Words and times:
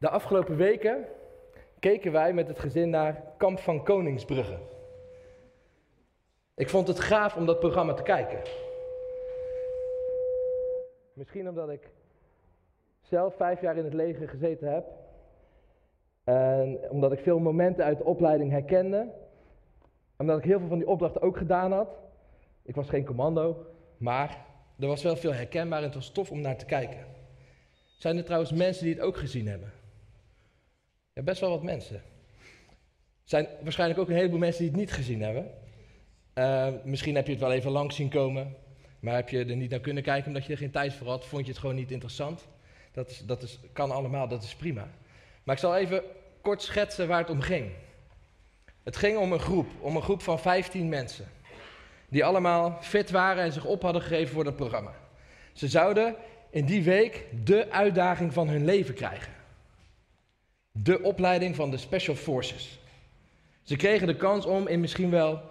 De 0.00 0.08
afgelopen 0.08 0.56
weken 0.56 1.04
keken 1.78 2.12
wij 2.12 2.32
met 2.32 2.48
het 2.48 2.58
gezin 2.58 2.90
naar 2.90 3.22
Kamp 3.36 3.58
van 3.58 3.84
Koningsbrugge. 3.84 4.58
Ik 6.54 6.68
vond 6.68 6.88
het 6.88 7.00
gaaf 7.00 7.36
om 7.36 7.46
dat 7.46 7.58
programma 7.60 7.94
te 7.94 8.02
kijken. 8.02 8.40
Misschien 11.12 11.48
omdat 11.48 11.70
ik 11.70 11.90
zelf 13.00 13.36
vijf 13.36 13.60
jaar 13.60 13.76
in 13.76 13.84
het 13.84 13.94
leger 13.94 14.28
gezeten 14.28 14.72
heb. 14.72 14.84
En 16.24 16.90
omdat 16.90 17.12
ik 17.12 17.20
veel 17.20 17.38
momenten 17.38 17.84
uit 17.84 17.98
de 17.98 18.04
opleiding 18.04 18.50
herkende. 18.50 19.12
Omdat 20.16 20.38
ik 20.38 20.44
heel 20.44 20.58
veel 20.58 20.68
van 20.68 20.78
die 20.78 20.88
opdrachten 20.88 21.22
ook 21.22 21.36
gedaan 21.36 21.72
had. 21.72 21.98
Ik 22.62 22.74
was 22.74 22.88
geen 22.88 23.04
commando, 23.04 23.66
maar 23.96 24.46
er 24.78 24.86
was 24.86 25.02
wel 25.02 25.16
veel 25.16 25.34
herkenbaar 25.34 25.78
en 25.78 25.84
het 25.84 25.94
was 25.94 26.12
tof 26.12 26.30
om 26.30 26.40
naar 26.40 26.56
te 26.56 26.66
kijken. 26.66 27.06
Zijn 27.98 28.16
er 28.16 28.24
trouwens 28.24 28.52
mensen 28.52 28.84
die 28.84 28.94
het 28.94 29.02
ook 29.02 29.16
gezien 29.16 29.48
hebben? 29.48 29.79
Ja, 31.12 31.22
best 31.22 31.40
wel 31.40 31.50
wat 31.50 31.62
mensen. 31.62 31.96
Er 31.96 32.02
zijn 33.24 33.48
waarschijnlijk 33.62 34.00
ook 34.00 34.08
een 34.08 34.14
heleboel 34.14 34.38
mensen 34.38 34.62
die 34.62 34.70
het 34.70 34.80
niet 34.80 34.92
gezien 34.92 35.22
hebben. 35.22 35.50
Uh, 36.34 36.68
misschien 36.84 37.14
heb 37.14 37.26
je 37.26 37.32
het 37.32 37.40
wel 37.40 37.52
even 37.52 37.70
langs 37.70 37.96
zien 37.96 38.08
komen, 38.08 38.56
maar 39.00 39.14
heb 39.14 39.28
je 39.28 39.44
er 39.44 39.56
niet 39.56 39.70
naar 39.70 39.80
kunnen 39.80 40.02
kijken 40.02 40.26
omdat 40.26 40.44
je 40.44 40.52
er 40.52 40.58
geen 40.58 40.70
tijd 40.70 40.94
voor 40.94 41.06
had, 41.06 41.26
vond 41.26 41.44
je 41.46 41.50
het 41.50 41.60
gewoon 41.60 41.74
niet 41.74 41.90
interessant. 41.90 42.46
Dat, 42.92 43.10
is, 43.10 43.18
dat 43.18 43.42
is, 43.42 43.58
kan 43.72 43.90
allemaal, 43.90 44.28
dat 44.28 44.42
is 44.42 44.54
prima. 44.54 44.88
Maar 45.42 45.54
ik 45.54 45.60
zal 45.60 45.76
even 45.76 46.02
kort 46.40 46.62
schetsen 46.62 47.08
waar 47.08 47.18
het 47.18 47.30
om 47.30 47.40
ging. 47.40 47.70
Het 48.82 48.96
ging 48.96 49.18
om 49.18 49.32
een 49.32 49.40
groep, 49.40 49.66
om 49.80 49.96
een 49.96 50.02
groep 50.02 50.22
van 50.22 50.38
15 50.38 50.88
mensen. 50.88 51.28
Die 52.08 52.24
allemaal 52.24 52.78
fit 52.80 53.10
waren 53.10 53.42
en 53.42 53.52
zich 53.52 53.64
op 53.64 53.82
hadden 53.82 54.02
gegeven 54.02 54.34
voor 54.34 54.44
dat 54.44 54.56
programma. 54.56 54.94
Ze 55.52 55.68
zouden 55.68 56.16
in 56.50 56.64
die 56.64 56.82
week 56.82 57.26
de 57.44 57.70
uitdaging 57.70 58.32
van 58.32 58.48
hun 58.48 58.64
leven 58.64 58.94
krijgen. 58.94 59.39
De 60.72 61.02
opleiding 61.02 61.56
van 61.56 61.70
de 61.70 61.76
Special 61.76 62.16
Forces. 62.16 62.78
Ze 63.62 63.76
kregen 63.76 64.06
de 64.06 64.16
kans 64.16 64.46
om 64.46 64.66
in 64.66 64.80
misschien 64.80 65.10
wel 65.10 65.42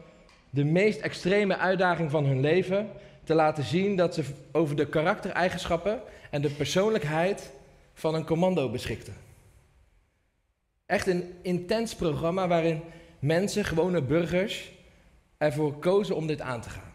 de 0.50 0.64
meest 0.64 1.00
extreme 1.00 1.58
uitdaging 1.58 2.12
van 2.12 2.26
hun 2.26 2.40
leven 2.40 2.90
te 3.24 3.34
laten 3.34 3.64
zien 3.64 3.96
dat 3.96 4.14
ze 4.14 4.24
over 4.52 4.76
de 4.76 4.88
karaktereigenschappen 4.88 6.02
en 6.32 6.42
de 6.42 6.50
persoonlijkheid 6.50 7.52
van 7.94 8.16
een 8.16 8.26
commando 8.26 8.70
beschikten. 8.70 9.14
Echt 10.86 11.08
een 11.08 11.34
intens 11.42 11.96
programma 11.96 12.48
waarin 12.48 12.82
mensen, 13.20 13.66
gewone 13.66 14.02
burgers, 14.02 14.72
ervoor 15.38 15.74
kozen 15.74 16.16
om 16.16 16.28
dit 16.28 16.42
aan 16.42 16.62
te 16.62 16.70
gaan. 16.70 16.94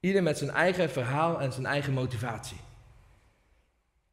Ieder 0.00 0.22
met 0.22 0.38
zijn 0.38 0.50
eigen 0.50 0.90
verhaal 0.90 1.40
en 1.40 1.52
zijn 1.52 1.66
eigen 1.66 1.92
motivatie. 1.92 2.56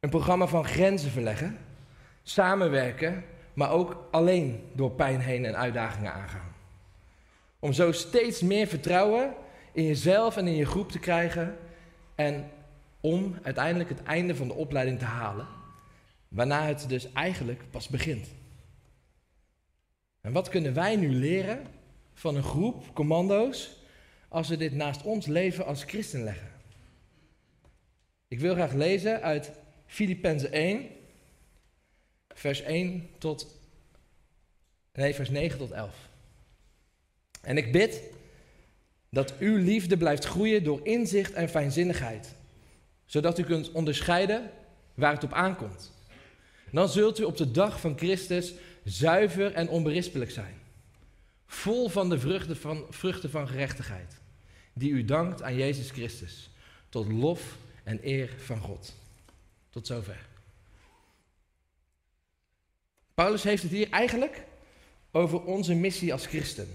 Een 0.00 0.10
programma 0.10 0.46
van 0.46 0.64
grenzen 0.64 1.10
verleggen, 1.10 1.58
samenwerken, 2.30 3.24
maar 3.54 3.70
ook 3.70 4.08
alleen 4.10 4.68
door 4.72 4.90
pijn 4.90 5.20
heen 5.20 5.44
en 5.44 5.56
uitdagingen 5.56 6.12
aangaan. 6.12 6.54
Om 7.58 7.72
zo 7.72 7.92
steeds 7.92 8.40
meer 8.40 8.66
vertrouwen 8.66 9.34
in 9.72 9.84
jezelf 9.84 10.36
en 10.36 10.46
in 10.46 10.54
je 10.54 10.66
groep 10.66 10.90
te 10.90 10.98
krijgen 10.98 11.56
en 12.14 12.50
om 13.00 13.34
uiteindelijk 13.42 13.88
het 13.88 14.02
einde 14.02 14.34
van 14.34 14.48
de 14.48 14.54
opleiding 14.54 14.98
te 14.98 15.04
halen, 15.04 15.46
waarna 16.28 16.66
het 16.66 16.88
dus 16.88 17.12
eigenlijk 17.12 17.70
pas 17.70 17.88
begint. 17.88 18.28
En 20.20 20.32
wat 20.32 20.48
kunnen 20.48 20.74
wij 20.74 20.96
nu 20.96 21.08
leren 21.12 21.66
van 22.14 22.36
een 22.36 22.42
groep 22.42 22.94
commando's 22.94 23.76
als 24.28 24.48
we 24.48 24.56
dit 24.56 24.74
naast 24.74 25.02
ons 25.02 25.26
leven 25.26 25.66
als 25.66 25.84
christen 25.84 26.22
leggen? 26.22 26.48
Ik 28.28 28.40
wil 28.40 28.54
graag 28.54 28.72
lezen 28.72 29.22
uit 29.22 29.52
Filippenzen 29.86 30.52
1, 30.52 30.86
vers 32.38 32.60
1 32.60 33.08
tot, 33.18 33.46
nee, 34.92 35.14
vers 35.14 35.30
9 35.30 35.58
tot 35.58 35.70
11. 35.70 36.08
En 37.42 37.56
ik 37.56 37.72
bid 37.72 38.02
dat 39.10 39.38
uw 39.38 39.56
liefde 39.56 39.96
blijft 39.96 40.24
groeien 40.24 40.64
door 40.64 40.86
inzicht 40.86 41.32
en 41.32 41.48
fijnzinnigheid, 41.48 42.34
zodat 43.06 43.38
u 43.38 43.42
kunt 43.44 43.72
onderscheiden 43.72 44.50
waar 44.94 45.12
het 45.12 45.24
op 45.24 45.32
aankomt. 45.32 45.92
Dan 46.70 46.88
zult 46.88 47.18
u 47.18 47.24
op 47.24 47.36
de 47.36 47.50
dag 47.50 47.80
van 47.80 47.98
Christus 47.98 48.52
zuiver 48.84 49.52
en 49.52 49.68
onberispelijk 49.68 50.30
zijn, 50.30 50.54
vol 51.46 51.88
van 51.88 52.08
de 52.08 52.18
vruchten 52.18 52.56
van, 52.56 52.86
vruchten 52.90 53.30
van 53.30 53.48
gerechtigheid, 53.48 54.20
die 54.72 54.90
u 54.90 55.04
dankt 55.04 55.42
aan 55.42 55.56
Jezus 55.56 55.90
Christus, 55.90 56.50
tot 56.88 57.12
lof 57.12 57.56
en 57.84 57.98
eer 58.02 58.34
van 58.38 58.60
God. 58.60 58.94
Tot 59.70 59.86
zover. 59.86 60.26
Paulus 63.18 63.42
heeft 63.42 63.62
het 63.62 63.72
hier 63.72 63.90
eigenlijk 63.90 64.44
over 65.10 65.44
onze 65.44 65.74
missie 65.74 66.12
als 66.12 66.26
christen. 66.26 66.68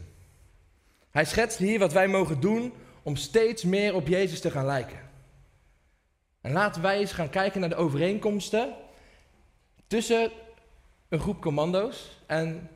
Hij 1.12 1.26
schetst 1.26 1.58
hier 1.58 1.80
wat 1.80 1.94
wij 1.94 2.08
mogen 2.08 2.40
doen 2.40 2.74
om 3.04 3.16
steeds 3.16 3.64
meer 3.64 3.96
op 3.96 4.08
Jezus 4.08 4.42
te 4.42 4.52
gaan 4.52 4.66
lijken. 4.66 5.00
En 6.42 6.52
laten 6.52 6.82
wij 6.82 7.00
eens 7.00 7.12
gaan 7.12 7.30
kijken 7.30 7.60
naar 7.60 7.70
de 7.70 7.76
overeenkomsten 7.76 8.76
tussen 9.88 10.32
een 11.10 11.20
groep 11.20 11.42
commando's 11.42 12.20
en 12.26 12.70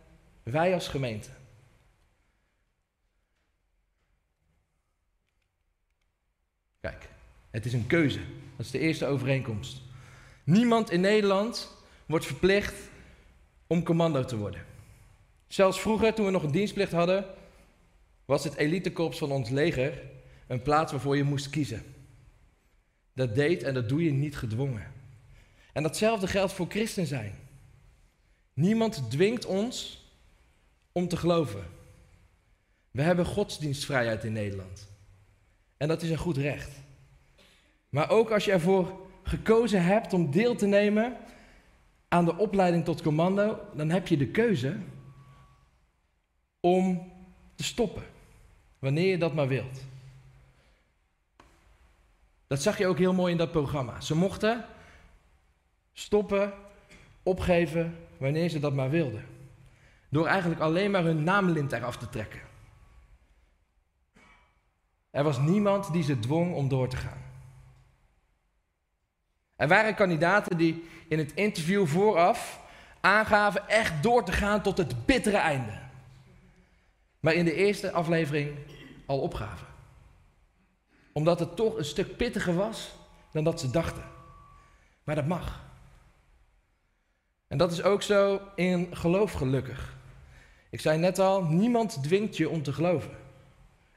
wij 0.44 0.74
als 0.74 0.88
gemeente. 0.88 1.30
Kijk, 6.80 7.10
het 7.50 7.66
is 7.66 7.74
een 7.74 7.88
keuze. 7.88 8.20
Dat 8.56 8.66
is 8.66 8.72
de 8.72 8.80
eerste 8.80 9.06
overeenkomst. 9.06 9.82
Niemand 10.44 10.92
in 10.92 11.02
Nederland 11.02 11.78
wordt 12.06 12.26
verplicht 12.26 12.96
om 13.68 13.84
commando 13.84 14.26
te 14.26 14.38
worden. 14.38 14.66
Zelfs 15.48 15.80
vroeger, 15.80 16.14
toen 16.14 16.26
we 16.26 16.32
nog 16.32 16.44
een 16.44 16.52
dienstplicht 16.52 16.92
hadden, 16.92 17.26
was 18.26 18.44
het 18.44 18.56
elitekorps 18.56 19.18
van 19.18 19.32
ons 19.32 19.50
leger 19.50 20.02
een 20.48 20.62
plaats 20.62 20.92
waarvoor 20.92 21.18
je 21.18 21.24
moest 21.24 21.50
kiezen. 21.50 21.84
Dat 23.14 23.36
deed 23.36 23.64
en 23.64 23.74
dat 23.74 23.90
doe 23.90 24.04
je 24.04 24.12
niet 24.12 24.38
gedwongen. 24.38 24.92
En 25.74 25.84
datzelfde 25.84 26.28
geldt 26.28 26.54
voor 26.54 26.66
christen 26.70 27.06
zijn. 27.06 27.34
Niemand 28.54 29.12
dwingt 29.12 29.46
ons 29.46 30.06
om 30.92 31.08
te 31.08 31.18
geloven. 31.18 31.64
We 32.92 33.02
hebben 33.02 33.26
godsdienstvrijheid 33.26 34.24
in 34.24 34.34
Nederland. 34.34 34.88
En 35.78 35.88
dat 35.88 36.02
is 36.02 36.10
een 36.10 36.18
goed 36.18 36.38
recht. 36.38 36.72
Maar 37.90 38.10
ook 38.10 38.32
als 38.32 38.46
je 38.46 38.52
ervoor 38.52 39.08
gekozen 39.24 39.84
hebt 39.84 40.14
om 40.14 40.32
deel 40.32 40.56
te 40.56 40.66
nemen 40.66 41.18
aan 42.08 42.26
de 42.26 42.38
opleiding 42.38 42.86
tot 42.86 43.02
commando, 43.02 43.60
dan 43.74 43.90
heb 43.90 44.08
je 44.08 44.18
de 44.18 44.28
keuze 44.28 44.78
om 46.60 47.12
te 47.56 47.64
stoppen. 47.64 48.04
Wanneer 48.80 49.10
je 49.10 49.18
dat 49.18 49.34
maar 49.34 49.48
wilt. 49.48 49.86
Dat 52.48 52.62
zag 52.62 52.78
je 52.78 52.88
ook 52.88 52.98
heel 52.98 53.14
mooi 53.14 53.32
in 53.32 53.38
dat 53.38 53.52
programma. 53.52 54.02
Ze 54.02 54.16
mochten 54.16 54.66
stoppen, 55.94 56.54
opgeven, 57.24 57.98
wanneer 58.18 58.50
ze 58.50 58.60
dat 58.60 58.74
maar 58.74 58.90
wilden. 58.90 59.26
Door 60.10 60.28
eigenlijk 60.28 60.62
alleen 60.62 60.92
maar 60.92 61.04
hun 61.04 61.24
naamlint 61.24 61.72
eraf 61.72 61.98
te 61.98 62.10
trekken. 62.10 62.42
Er 65.10 65.24
was 65.24 65.40
niemand 65.40 65.92
die 65.92 66.04
ze 66.04 66.20
dwong 66.20 66.56
om 66.56 66.68
door 66.68 66.88
te 66.88 66.98
gaan. 66.98 67.22
Er 69.56 69.68
waren 69.68 69.96
kandidaten 69.96 70.58
die 70.58 70.84
in 71.08 71.18
het 71.18 71.34
interview 71.34 71.88
vooraf 71.88 72.60
aangaven 73.02 73.70
echt 73.70 74.04
door 74.04 74.24
te 74.24 74.32
gaan 74.32 74.62
tot 74.62 74.78
het 74.78 75.06
bittere 75.06 75.38
einde. 75.38 75.80
Maar 77.20 77.34
in 77.34 77.46
de 77.46 77.54
eerste 77.54 77.92
aflevering 77.92 78.58
al 79.06 79.20
opgaven. 79.20 79.68
Omdat 81.12 81.40
het 81.40 81.56
toch 81.56 81.78
een 81.78 81.86
stuk 81.86 82.18
pittiger 82.18 82.56
was 82.56 82.92
dan 83.32 83.44
dat 83.44 83.60
ze 83.60 83.70
dachten. 83.70 84.04
Maar 85.04 85.16
dat 85.16 85.28
mag. 85.28 85.66
En 87.48 87.58
dat 87.58 87.72
is 87.72 87.84
ook 87.84 88.02
zo 88.02 88.42
in 88.56 88.96
geloof 88.96 89.32
gelukkig. 89.32 89.96
Ik 90.70 90.82
zei 90.82 90.98
net 90.98 91.20
al, 91.20 91.44
niemand 91.44 92.04
dwingt 92.04 92.38
je 92.38 92.50
om 92.50 92.64
te 92.64 92.74
geloven. 92.74 93.12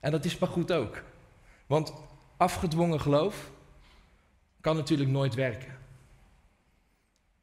En 0.01 0.11
dat 0.11 0.25
is 0.25 0.39
maar 0.39 0.49
goed 0.49 0.73
ook. 0.73 1.03
Want 1.67 1.93
afgedwongen 2.37 3.01
geloof 3.01 3.51
kan 4.61 4.77
natuurlijk 4.77 5.11
nooit 5.11 5.35
werken. 5.35 5.80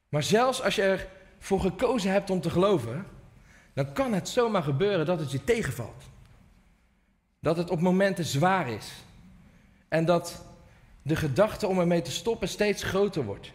Maar 0.10 0.24
zelfs 0.24 0.62
als 0.62 0.76
je 0.76 1.08
ervoor 1.40 1.60
gekozen 1.60 2.12
hebt 2.12 2.30
om 2.30 2.42
te 2.42 2.50
geloven, 2.50 3.06
dan 3.74 3.94
kan 3.94 4.14
het 4.14 4.30
zomaar 4.30 4.64
gebeuren 4.64 5.06
dat 5.06 5.20
het 5.20 5.32
je 5.32 5.44
tegenvalt. 5.44 6.04
Dat 7.40 7.58
het 7.58 7.70
op 7.70 7.80
momenten 7.80 8.26
zwaar 8.26 8.70
is. 8.70 8.92
En 9.88 10.06
dat 10.06 10.46
de 11.02 11.16
gedachte 11.16 11.68
om 11.68 11.80
ermee 11.80 12.02
te 12.02 12.12
stoppen 12.12 12.48
steeds 12.48 12.84
groter 12.84 13.24
wordt. 13.24 13.52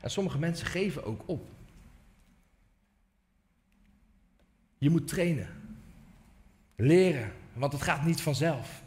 En 0.00 0.10
sommige 0.10 0.38
mensen 0.38 0.66
geven 0.66 1.04
ook 1.04 1.22
op. 1.26 1.48
Je 4.78 4.90
moet 4.90 5.08
trainen. 5.08 5.48
Leren, 6.76 7.32
want 7.52 7.72
het 7.72 7.82
gaat 7.82 8.04
niet 8.04 8.20
vanzelf. 8.20 8.82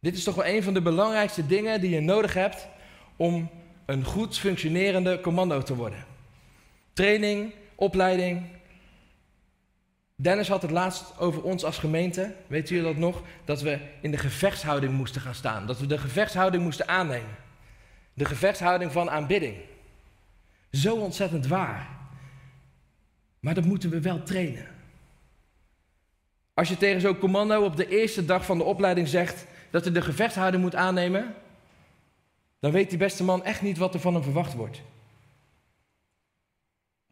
Dit 0.00 0.16
is 0.16 0.24
toch 0.24 0.34
wel 0.34 0.46
een 0.46 0.62
van 0.62 0.74
de 0.74 0.82
belangrijkste 0.82 1.46
dingen 1.46 1.80
die 1.80 1.90
je 1.90 2.00
nodig 2.00 2.34
hebt 2.34 2.68
om 3.16 3.50
een 3.86 4.04
goed 4.04 4.38
functionerende 4.38 5.20
commando 5.20 5.62
te 5.62 5.74
worden. 5.74 6.04
Training, 6.92 7.52
opleiding. 7.74 8.42
Dennis 10.16 10.48
had 10.48 10.62
het 10.62 10.70
laatst 10.70 11.18
over 11.18 11.42
ons 11.42 11.64
als 11.64 11.78
gemeente. 11.78 12.34
Weet 12.46 12.68
jullie 12.68 12.84
dat 12.84 12.96
nog? 12.96 13.22
Dat 13.44 13.60
we 13.60 13.78
in 14.00 14.10
de 14.10 14.18
gevechtshouding 14.18 14.92
moesten 14.92 15.20
gaan 15.20 15.34
staan. 15.34 15.66
Dat 15.66 15.78
we 15.78 15.86
de 15.86 15.98
gevechtshouding 15.98 16.62
moesten 16.62 16.88
aannemen. 16.88 17.36
De 18.14 18.24
gevechtshouding 18.24 18.92
van 18.92 19.10
aanbidding. 19.10 19.56
Zo 20.70 20.96
ontzettend 20.96 21.46
waar. 21.46 21.88
Maar 23.40 23.54
dat 23.54 23.64
moeten 23.64 23.90
we 23.90 24.00
wel 24.00 24.22
trainen. 24.22 24.66
Als 26.54 26.68
je 26.68 26.76
tegen 26.76 27.00
zo'n 27.00 27.18
commando 27.18 27.64
op 27.64 27.76
de 27.76 27.88
eerste 27.88 28.24
dag 28.24 28.44
van 28.44 28.58
de 28.58 28.64
opleiding 28.64 29.08
zegt 29.08 29.46
dat 29.70 29.84
hij 29.84 29.92
de 29.92 30.02
gevechtshouding 30.02 30.62
moet 30.62 30.74
aannemen, 30.74 31.34
dan 32.64 32.72
weet 32.72 32.88
die 32.88 32.98
beste 32.98 33.24
man 33.24 33.44
echt 33.44 33.62
niet 33.62 33.78
wat 33.78 33.94
er 33.94 34.00
van 34.00 34.14
hem 34.14 34.22
verwacht 34.22 34.54
wordt. 34.54 34.82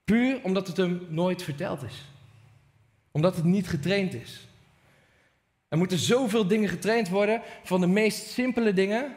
Puur 0.04 0.40
omdat 0.42 0.66
het 0.66 0.76
hem 0.76 1.06
nooit 1.08 1.42
verteld 1.42 1.82
is. 1.82 2.04
Omdat 3.10 3.36
het 3.36 3.44
niet 3.44 3.68
getraind 3.68 4.14
is. 4.14 4.46
Er 5.68 5.78
moeten 5.78 5.98
zoveel 5.98 6.46
dingen 6.46 6.68
getraind 6.68 7.08
worden, 7.08 7.42
van 7.62 7.80
de 7.80 7.86
meest 7.86 8.26
simpele 8.26 8.72
dingen, 8.72 9.14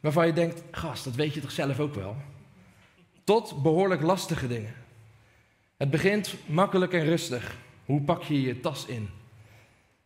waarvan 0.00 0.26
je 0.26 0.32
denkt, 0.32 0.62
gast, 0.70 1.04
dat 1.04 1.14
weet 1.14 1.34
je 1.34 1.40
toch 1.40 1.50
zelf 1.50 1.80
ook 1.80 1.94
wel. 1.94 2.16
Tot 3.24 3.62
behoorlijk 3.62 4.02
lastige 4.02 4.48
dingen. 4.48 4.74
Het 5.76 5.90
begint 5.90 6.34
makkelijk 6.46 6.92
en 6.92 7.04
rustig. 7.04 7.56
Hoe 7.84 8.00
pak 8.00 8.22
je 8.22 8.40
je 8.40 8.60
tas 8.60 8.86
in? 8.86 9.08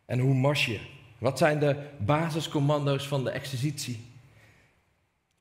En 0.05 0.19
hoe 0.19 0.33
mars 0.33 0.65
je? 0.65 0.79
Wat 1.17 1.37
zijn 1.37 1.59
de 1.59 1.75
basiscommando's 1.97 3.07
van 3.07 3.23
de 3.23 3.29
exercitie? 3.29 4.13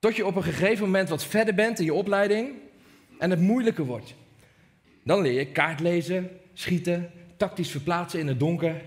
Tot 0.04 0.16
je 0.16 0.26
op 0.26 0.36
een 0.36 0.42
gegeven 0.42 0.84
moment 0.84 1.08
wat 1.08 1.24
verder 1.24 1.54
bent 1.54 1.78
in 1.78 1.84
je 1.84 1.94
opleiding 1.94 2.52
en 3.18 3.30
het 3.30 3.40
moeilijker 3.40 3.84
wordt. 3.84 4.14
Dan 5.04 5.20
leer 5.22 5.32
je 5.32 5.46
kaart 5.46 5.80
lezen, 5.80 6.30
schieten, 6.52 7.10
tactisch 7.36 7.70
verplaatsen 7.70 8.20
in 8.20 8.26
het 8.26 8.38
donker. 8.38 8.82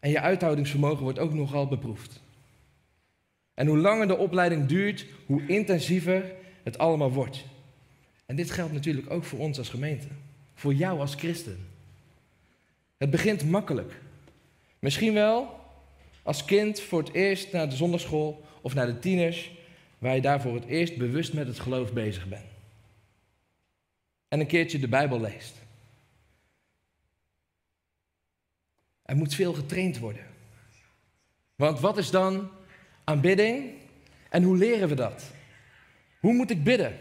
En 0.00 0.10
je 0.10 0.20
uithoudingsvermogen 0.20 1.02
wordt 1.02 1.18
ook 1.18 1.32
nogal 1.32 1.68
beproefd. 1.68 2.20
En 3.54 3.66
hoe 3.66 3.78
langer 3.78 4.06
de 4.06 4.16
opleiding 4.16 4.66
duurt, 4.66 5.06
hoe 5.26 5.46
intensiever 5.46 6.32
het 6.62 6.78
allemaal 6.78 7.12
wordt. 7.12 7.44
En 8.26 8.36
dit 8.36 8.50
geldt 8.50 8.72
natuurlijk 8.72 9.10
ook 9.10 9.24
voor 9.24 9.38
ons 9.38 9.58
als 9.58 9.68
gemeente. 9.68 10.08
Voor 10.54 10.74
jou 10.74 11.00
als 11.00 11.14
christen. 11.14 11.66
Het 12.96 13.10
begint 13.10 13.50
makkelijk. 13.50 14.00
Misschien 14.78 15.12
wel 15.12 15.60
als 16.22 16.44
kind 16.44 16.80
voor 16.80 16.98
het 16.98 17.12
eerst 17.12 17.52
naar 17.52 17.68
de 17.68 17.76
zondagschool 17.76 18.44
of 18.60 18.74
naar 18.74 18.86
de 18.86 18.98
tieners, 18.98 19.54
waar 19.98 20.14
je 20.14 20.20
daar 20.20 20.40
voor 20.40 20.54
het 20.54 20.64
eerst 20.64 20.96
bewust 20.96 21.32
met 21.32 21.46
het 21.46 21.58
geloof 21.58 21.92
bezig 21.92 22.28
bent. 22.28 22.50
En 24.28 24.40
een 24.40 24.46
keertje 24.46 24.78
de 24.78 24.88
Bijbel 24.88 25.20
leest. 25.20 25.54
Er 29.02 29.16
moet 29.16 29.34
veel 29.34 29.52
getraind 29.52 29.98
worden. 29.98 30.26
Want 31.54 31.80
wat 31.80 31.98
is 31.98 32.10
dan 32.10 32.50
aanbidding 33.04 33.72
en 34.30 34.42
hoe 34.42 34.56
leren 34.56 34.88
we 34.88 34.94
dat? 34.94 35.30
Hoe 36.20 36.32
moet 36.32 36.50
ik 36.50 36.64
bidden? 36.64 36.98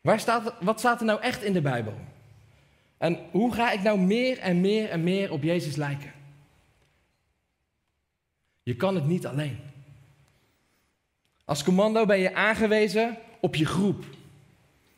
Waar 0.00 0.20
staat, 0.20 0.54
wat 0.60 0.78
staat 0.78 1.00
er 1.00 1.06
nou 1.06 1.20
echt 1.20 1.42
in 1.42 1.52
de 1.52 1.60
Bijbel? 1.60 1.94
En 2.98 3.18
hoe 3.30 3.54
ga 3.54 3.70
ik 3.70 3.82
nou 3.82 3.98
meer 3.98 4.38
en 4.38 4.60
meer 4.60 4.88
en 4.88 5.02
meer 5.02 5.32
op 5.32 5.42
Jezus 5.42 5.76
lijken? 5.76 6.12
Je 8.62 8.76
kan 8.76 8.94
het 8.94 9.06
niet 9.06 9.26
alleen. 9.26 9.58
Als 11.48 11.64
commando 11.64 12.06
ben 12.06 12.18
je 12.18 12.34
aangewezen 12.34 13.16
op 13.40 13.54
je 13.54 13.66
groep. 13.66 14.04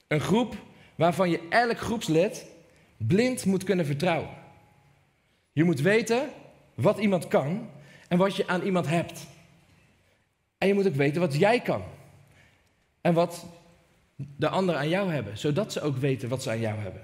Een 0.06 0.20
groep 0.20 0.56
waarvan 0.94 1.30
je 1.30 1.46
elk 1.48 1.78
groepslid 1.78 2.46
blind 2.96 3.44
moet 3.44 3.64
kunnen 3.64 3.86
vertrouwen. 3.86 4.30
Je 5.52 5.64
moet 5.64 5.80
weten 5.80 6.28
wat 6.74 6.98
iemand 6.98 7.28
kan 7.28 7.68
en 8.08 8.18
wat 8.18 8.36
je 8.36 8.46
aan 8.46 8.62
iemand 8.62 8.86
hebt. 8.86 9.26
En 10.58 10.68
je 10.68 10.74
moet 10.74 10.86
ook 10.86 10.94
weten 10.94 11.20
wat 11.20 11.34
jij 11.34 11.60
kan. 11.60 11.82
En 13.00 13.14
wat 13.14 13.46
de 14.16 14.48
anderen 14.48 14.80
aan 14.80 14.88
jou 14.88 15.12
hebben, 15.12 15.38
zodat 15.38 15.72
ze 15.72 15.80
ook 15.80 15.96
weten 15.96 16.28
wat 16.28 16.42
ze 16.42 16.50
aan 16.50 16.60
jou 16.60 16.78
hebben. 16.78 17.02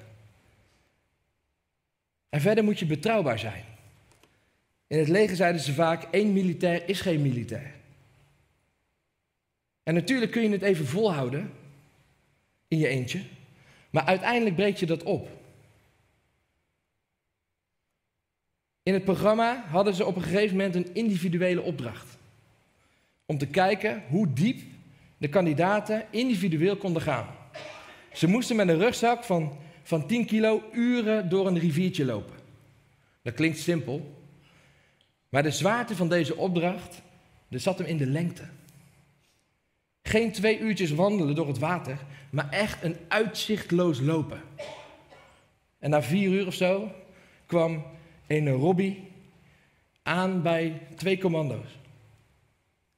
En 2.28 2.40
verder 2.40 2.64
moet 2.64 2.78
je 2.78 2.86
betrouwbaar 2.86 3.38
zijn. 3.38 3.64
In 4.86 4.98
het 4.98 5.08
leger 5.08 5.36
zeiden 5.36 5.60
ze 5.60 5.74
vaak: 5.74 6.02
één 6.10 6.32
militair 6.32 6.88
is 6.88 7.00
geen 7.00 7.22
militair. 7.22 7.74
En 9.86 9.94
natuurlijk 9.94 10.32
kun 10.32 10.42
je 10.42 10.48
het 10.48 10.62
even 10.62 10.86
volhouden 10.86 11.52
in 12.68 12.78
je 12.78 12.88
eentje, 12.88 13.22
maar 13.90 14.04
uiteindelijk 14.04 14.56
breek 14.56 14.76
je 14.76 14.86
dat 14.86 15.02
op. 15.02 15.28
In 18.82 18.94
het 18.94 19.04
programma 19.04 19.64
hadden 19.68 19.94
ze 19.94 20.04
op 20.04 20.16
een 20.16 20.22
gegeven 20.22 20.56
moment 20.56 20.74
een 20.74 20.94
individuele 20.94 21.62
opdracht. 21.62 22.18
Om 23.26 23.38
te 23.38 23.46
kijken 23.46 24.02
hoe 24.08 24.32
diep 24.32 24.60
de 25.18 25.28
kandidaten 25.28 26.06
individueel 26.10 26.76
konden 26.76 27.02
gaan. 27.02 27.26
Ze 28.12 28.26
moesten 28.26 28.56
met 28.56 28.68
een 28.68 28.78
rugzak 28.78 29.24
van, 29.24 29.58
van 29.82 30.06
10 30.06 30.26
kilo 30.26 30.62
uren 30.72 31.28
door 31.28 31.46
een 31.46 31.58
riviertje 31.58 32.04
lopen. 32.04 32.36
Dat 33.22 33.34
klinkt 33.34 33.58
simpel, 33.58 34.14
maar 35.28 35.42
de 35.42 35.50
zwaarte 35.50 35.96
van 35.96 36.08
deze 36.08 36.36
opdracht 36.36 37.02
zat 37.50 37.78
hem 37.78 37.86
in 37.86 37.96
de 37.96 38.06
lengte. 38.06 38.54
Geen 40.06 40.32
twee 40.32 40.58
uurtjes 40.58 40.90
wandelen 40.90 41.34
door 41.34 41.46
het 41.46 41.58
water, 41.58 41.98
maar 42.30 42.50
echt 42.50 42.82
een 42.82 42.96
uitzichtloos 43.08 44.00
lopen. 44.00 44.40
En 45.78 45.90
na 45.90 46.02
vier 46.02 46.30
uur 46.30 46.46
of 46.46 46.54
zo 46.54 46.90
kwam 47.46 47.84
een 48.26 48.50
Robbie 48.50 49.10
aan 50.02 50.42
bij 50.42 50.82
twee 50.94 51.18
commando's. 51.18 51.78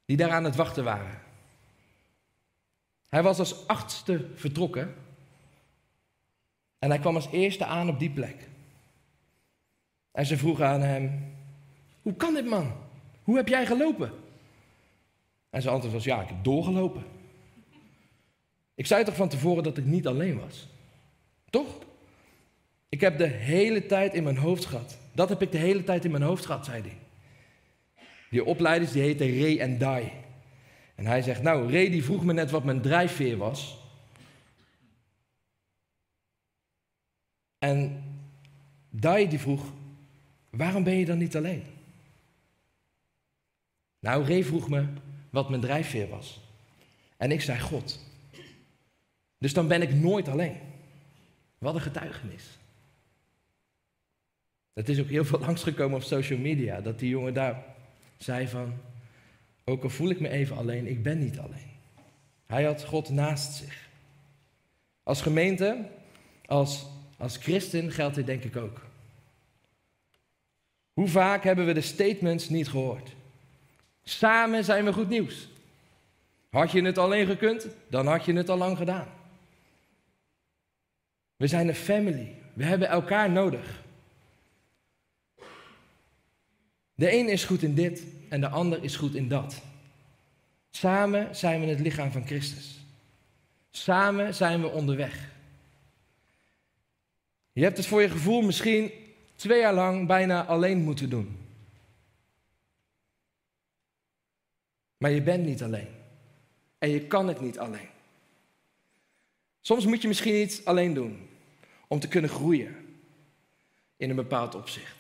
Die 0.05 0.17
daar 0.17 0.31
aan 0.31 0.45
het 0.45 0.57
wachten 0.57 0.85
waren. 0.85 1.21
Hij 3.09 3.23
was 3.23 3.39
als 3.39 3.67
achtste 3.67 4.27
vertrokken. 4.35 4.95
En 6.79 6.89
hij 6.89 6.99
kwam 6.99 7.15
als 7.15 7.29
eerste 7.31 7.65
aan 7.65 7.89
op 7.89 7.99
die 7.99 8.11
plek. 8.11 8.49
En 10.11 10.27
ze 10.27 10.37
vroegen 10.37 10.67
aan 10.67 10.83
hem: 10.83 11.35
Hoe 12.03 12.15
kan 12.15 12.35
dit, 12.35 12.47
man? 12.47 12.73
Hoe 13.23 13.37
heb 13.37 13.49
jij 13.49 13.67
gelopen? 13.67 14.13
En 15.51 15.63
zijn 15.63 15.75
antwoord 15.75 15.95
was: 15.95 16.05
Ja, 16.05 16.23
ik 16.23 16.29
heb 16.29 16.45
doorgelopen. 16.45 17.05
Ik 18.75 18.87
zei 18.87 19.05
toch 19.05 19.17
van 19.17 19.29
tevoren 19.29 19.63
dat 19.63 19.79
ik 19.79 19.85
niet 19.85 20.07
alleen 20.07 20.39
was? 20.39 20.69
Toch? 21.51 21.79
Ik 22.89 23.01
heb 23.01 23.19
de 23.19 23.27
hele 23.27 23.87
tijd 23.87 24.15
in 24.15 24.23
mijn 24.23 24.37
hoofd 24.37 24.65
gehad. 24.65 24.99
Dat 25.13 25.29
heb 25.29 25.43
ik 25.43 25.53
de 25.53 25.59
hele 25.59 25.85
tijd 25.85 26.05
in 26.05 26.11
mijn 26.11 26.23
hoofd 26.23 26.47
gehad, 26.47 26.65
zei 26.65 26.83
hij. 26.83 26.97
Die 28.31 28.45
opleiders 28.45 28.93
die 28.93 29.03
heten 29.03 29.41
Ray 29.41 29.59
en 29.59 29.79
Dai. 29.79 30.11
En 30.95 31.07
hij 31.07 31.23
zegt, 31.23 31.43
nou, 31.43 31.73
Ray 31.73 31.91
die 31.91 32.05
vroeg 32.05 32.25
me 32.25 32.33
net 32.33 32.51
wat 32.51 32.65
mijn 32.65 32.81
drijfveer 32.81 33.37
was. 33.37 33.79
En 37.59 38.05
Dai 38.91 39.29
die 39.29 39.39
vroeg, 39.39 39.65
waarom 40.51 40.85
ben 40.85 40.95
je 40.95 41.05
dan 41.05 41.19
niet 41.19 41.37
alleen? 41.37 41.65
Nou, 43.99 44.25
Ray 44.25 44.45
vroeg 44.45 44.69
me 44.69 44.87
wat 45.39 45.49
mijn 45.49 45.61
drijfveer 45.61 46.09
was. 46.09 46.41
En 47.17 47.31
ik 47.31 47.41
zei 47.41 47.61
God. 47.61 48.01
Dus 49.39 49.53
dan 49.53 49.69
ben 49.69 49.83
ik 49.83 49.95
nooit 49.95 50.29
alleen. 50.29 50.57
Wat 51.59 51.75
een 51.75 51.81
getuigenis. 51.81 52.45
Het 54.73 54.89
is 54.89 55.01
ook 55.01 55.09
heel 55.09 55.25
veel 55.25 55.39
langsgekomen 55.49 55.97
op 55.97 56.03
social 56.03 56.39
media 56.39 56.81
dat 56.81 56.99
die 56.99 57.09
jongen 57.09 57.35
daar 57.35 57.65
zei 58.17 58.49
van, 58.49 58.73
ook 59.65 59.83
al 59.83 59.91
voel 59.91 60.11
ik 60.11 60.21
me 60.21 60.29
even 60.29 60.57
alleen, 60.57 60.87
ik 60.87 61.03
ben 61.03 61.19
niet 61.19 61.39
alleen. 61.39 61.71
Hij 62.47 62.65
had 62.65 62.85
God 62.85 63.09
naast 63.09 63.55
zich. 63.55 63.89
Als 65.03 65.23
gemeente, 65.23 65.89
als, 66.47 66.87
als 67.17 67.37
christen 67.37 67.93
geldt 67.93 68.15
dit 68.15 68.27
denk 68.27 68.45
ik 68.45 68.57
ook. 68.57 68.87
Hoe 70.93 71.09
vaak 71.09 71.45
hebben 71.45 71.67
we 71.67 71.73
de 71.73 71.81
statements 71.81 72.49
niet 72.49 72.69
gehoord? 72.69 73.17
Samen 74.09 74.65
zijn 74.65 74.85
we 74.85 74.93
goed 74.93 75.09
nieuws. 75.09 75.49
Had 76.51 76.71
je 76.71 76.83
het 76.83 76.99
alleen 76.99 77.27
gekund, 77.27 77.67
dan 77.89 78.07
had 78.07 78.25
je 78.25 78.33
het 78.33 78.49
al 78.49 78.57
lang 78.57 78.77
gedaan. 78.77 79.07
We 81.37 81.47
zijn 81.47 81.69
een 81.69 81.75
family. 81.75 82.35
We 82.53 82.65
hebben 82.65 82.89
elkaar 82.89 83.31
nodig. 83.31 83.83
De 86.95 87.13
een 87.13 87.29
is 87.29 87.45
goed 87.45 87.63
in 87.63 87.75
dit 87.75 88.03
en 88.29 88.41
de 88.41 88.49
ander 88.49 88.83
is 88.83 88.97
goed 88.97 89.15
in 89.15 89.29
dat. 89.29 89.63
Samen 90.71 91.37
zijn 91.37 91.61
we 91.61 91.67
het 91.67 91.81
lichaam 91.81 92.13
van 92.13 92.27
Christus. 92.27 92.81
Samen 93.71 94.35
zijn 94.35 94.61
we 94.61 94.69
onderweg. 94.69 95.31
Je 97.53 97.63
hebt 97.63 97.77
het 97.77 97.87
voor 97.87 98.03
je 98.03 98.11
gevoel 98.11 98.43
misschien 98.43 98.91
twee 99.37 99.61
jaar 99.61 99.75
lang 99.75 100.07
bijna 100.07 100.45
alleen 100.45 100.83
moeten 100.83 101.11
doen. 101.11 101.38
Maar 104.99 105.11
je 105.11 105.23
bent 105.23 105.45
niet 105.45 105.63
alleen. 105.63 105.89
En 106.79 106.89
je 106.89 107.01
kan 107.01 107.29
het 107.29 107.41
niet 107.41 107.59
alleen. 107.59 107.89
Soms 109.61 109.87
moet 109.87 110.03
je 110.03 110.09
misschien 110.09 110.41
iets 110.41 110.65
alleen 110.65 110.95
doen. 110.95 111.27
om 111.91 112.01
te 112.01 112.09
kunnen 112.09 112.31
groeien 112.31 112.77
in 113.97 114.11
een 114.11 114.17
bepaald 114.17 114.55
opzicht. 114.55 114.97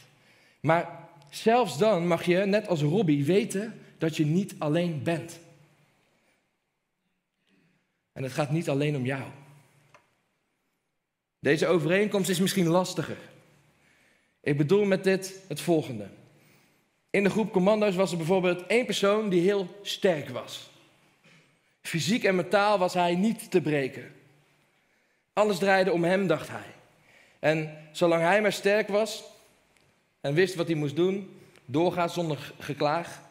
Maar 0.60 1.08
zelfs 1.30 1.78
dan 1.78 2.06
mag 2.06 2.24
je, 2.24 2.36
net 2.36 2.68
als 2.68 2.82
Robbie, 2.82 3.24
weten 3.24 3.80
dat 3.98 4.16
je 4.16 4.26
niet 4.26 4.54
alleen 4.58 5.02
bent. 5.02 5.38
En 8.12 8.22
het 8.22 8.32
gaat 8.32 8.50
niet 8.50 8.68
alleen 8.68 8.96
om 8.96 9.04
jou. 9.04 9.22
Deze 11.38 11.66
overeenkomst 11.66 12.30
is 12.30 12.40
misschien 12.40 12.66
lastiger. 12.66 13.18
Ik 14.40 14.56
bedoel 14.56 14.84
met 14.84 15.04
dit 15.04 15.40
het 15.48 15.60
volgende. 15.60 16.08
In 17.10 17.24
de 17.24 17.30
groep 17.30 17.52
commando's 17.52 17.94
was 17.94 18.10
er 18.10 18.16
bijvoorbeeld 18.16 18.66
één 18.66 18.84
persoon 18.84 19.28
die 19.28 19.40
heel 19.40 19.78
sterk 19.82 20.28
was. 20.28 20.70
Fysiek 21.82 22.24
en 22.24 22.34
mentaal 22.34 22.78
was 22.78 22.94
hij 22.94 23.14
niet 23.14 23.50
te 23.50 23.60
breken. 23.60 24.12
Alles 25.32 25.58
draaide 25.58 25.92
om 25.92 26.04
hem, 26.04 26.26
dacht 26.26 26.48
hij. 26.48 26.74
En 27.38 27.88
zolang 27.92 28.22
hij 28.22 28.42
maar 28.42 28.52
sterk 28.52 28.88
was 28.88 29.24
en 30.20 30.34
wist 30.34 30.54
wat 30.54 30.66
hij 30.66 30.76
moest 30.76 30.96
doen, 30.96 31.40
doorgaan 31.64 32.10
zonder 32.10 32.52
geklaag, 32.58 33.22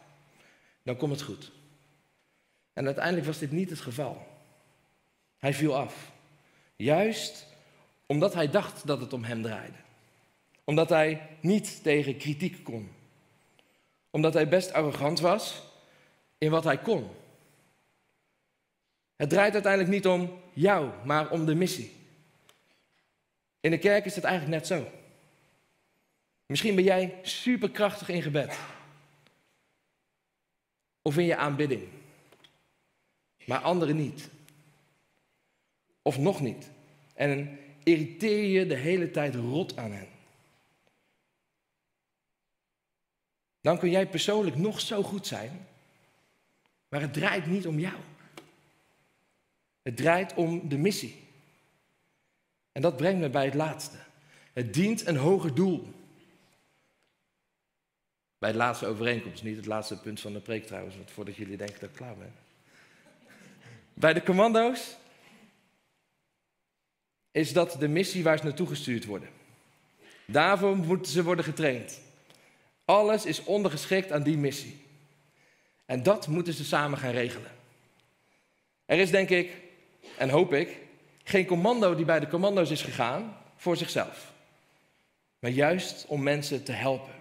dan 0.82 0.96
komt 0.96 1.12
het 1.12 1.22
goed. 1.22 1.50
En 2.72 2.84
uiteindelijk 2.84 3.26
was 3.26 3.38
dit 3.38 3.50
niet 3.50 3.70
het 3.70 3.80
geval. 3.80 4.26
Hij 5.38 5.54
viel 5.54 5.76
af. 5.76 6.10
Juist 6.76 7.46
omdat 8.06 8.34
hij 8.34 8.50
dacht 8.50 8.86
dat 8.86 9.00
het 9.00 9.12
om 9.12 9.24
hem 9.24 9.42
draaide. 9.42 9.76
Omdat 10.64 10.88
hij 10.88 11.28
niet 11.40 11.82
tegen 11.82 12.16
kritiek 12.16 12.64
kon. 12.64 12.90
Omdat 14.10 14.34
hij 14.34 14.48
best 14.48 14.72
arrogant 14.72 15.20
was 15.20 15.62
in 16.38 16.50
wat 16.50 16.64
hij 16.64 16.78
kon. 16.78 17.10
Het 19.16 19.30
draait 19.30 19.52
uiteindelijk 19.52 19.92
niet 19.92 20.06
om 20.06 20.40
jou, 20.52 20.90
maar 21.04 21.30
om 21.30 21.46
de 21.46 21.54
missie. 21.54 21.96
In 23.60 23.70
de 23.70 23.78
kerk 23.78 24.04
is 24.04 24.14
het 24.14 24.24
eigenlijk 24.24 24.58
net 24.58 24.66
zo. 24.66 24.90
Misschien 26.46 26.74
ben 26.74 26.84
jij 26.84 27.18
superkrachtig 27.22 28.08
in 28.08 28.22
gebed. 28.22 28.58
Of 31.02 31.18
in 31.18 31.24
je 31.24 31.36
aanbidding. 31.36 31.82
Maar 33.44 33.58
anderen 33.58 33.96
niet. 33.96 34.28
Of 36.02 36.18
nog 36.18 36.40
niet. 36.40 36.70
En 37.14 37.58
irriteer 37.82 38.44
je 38.44 38.66
de 38.66 38.74
hele 38.74 39.10
tijd 39.10 39.34
rot 39.34 39.76
aan 39.76 39.92
hen. 39.92 40.08
Dan 43.60 43.78
kun 43.78 43.90
jij 43.90 44.08
persoonlijk 44.08 44.56
nog 44.56 44.80
zo 44.80 45.02
goed 45.02 45.26
zijn. 45.26 45.66
Maar 46.88 47.00
het 47.00 47.12
draait 47.12 47.46
niet 47.46 47.66
om 47.66 47.78
jou. 47.78 47.96
Het 49.82 49.96
draait 49.96 50.34
om 50.34 50.68
de 50.68 50.78
missie. 50.78 51.26
En 52.72 52.82
dat 52.82 52.96
brengt 52.96 53.20
me 53.20 53.28
bij 53.28 53.44
het 53.44 53.54
laatste. 53.54 53.96
Het 54.52 54.74
dient 54.74 55.06
een 55.06 55.16
hoger 55.16 55.54
doel. 55.54 55.92
Bij 58.38 58.52
de 58.52 58.58
laatste 58.58 58.86
overeenkomst, 58.86 59.42
niet 59.42 59.56
het 59.56 59.66
laatste 59.66 60.00
punt 60.00 60.20
van 60.20 60.32
de 60.32 60.40
preek 60.40 60.66
trouwens, 60.66 60.96
want 60.96 61.10
voordat 61.10 61.36
jullie 61.36 61.56
denken 61.56 61.80
dat 61.80 61.88
ik 61.88 61.96
klaar 61.96 62.16
ben. 62.16 62.32
Bij 63.94 64.12
de 64.12 64.22
commando's 64.22 64.96
is 67.30 67.52
dat 67.52 67.76
de 67.78 67.88
missie 67.88 68.22
waar 68.22 68.38
ze 68.38 68.44
naartoe 68.44 68.66
gestuurd 68.66 69.04
worden. 69.04 69.28
Daarvoor 70.26 70.76
moeten 70.76 71.12
ze 71.12 71.22
worden 71.22 71.44
getraind. 71.44 72.00
Alles 72.88 73.24
is 73.24 73.44
ondergeschikt 73.44 74.12
aan 74.12 74.22
die 74.22 74.36
missie. 74.36 74.76
En 75.86 76.02
dat 76.02 76.26
moeten 76.26 76.52
ze 76.52 76.64
samen 76.64 76.98
gaan 76.98 77.10
regelen. 77.10 77.50
Er 78.84 78.98
is 78.98 79.10
denk 79.10 79.28
ik, 79.28 79.50
en 80.18 80.28
hoop 80.28 80.52
ik, 80.52 80.76
geen 81.24 81.46
commando 81.46 81.94
die 81.94 82.04
bij 82.04 82.20
de 82.20 82.28
commando's 82.28 82.70
is 82.70 82.82
gegaan 82.82 83.36
voor 83.56 83.76
zichzelf, 83.76 84.32
maar 85.38 85.50
juist 85.50 86.04
om 86.06 86.22
mensen 86.22 86.64
te 86.64 86.72
helpen. 86.72 87.14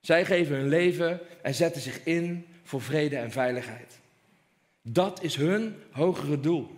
Zij 0.00 0.24
geven 0.24 0.56
hun 0.56 0.68
leven 0.68 1.20
en 1.42 1.54
zetten 1.54 1.82
zich 1.82 2.04
in 2.04 2.46
voor 2.62 2.82
vrede 2.82 3.16
en 3.16 3.30
veiligheid. 3.30 3.98
Dat 4.82 5.22
is 5.22 5.36
hun 5.36 5.82
hogere 5.90 6.40
doel. 6.40 6.70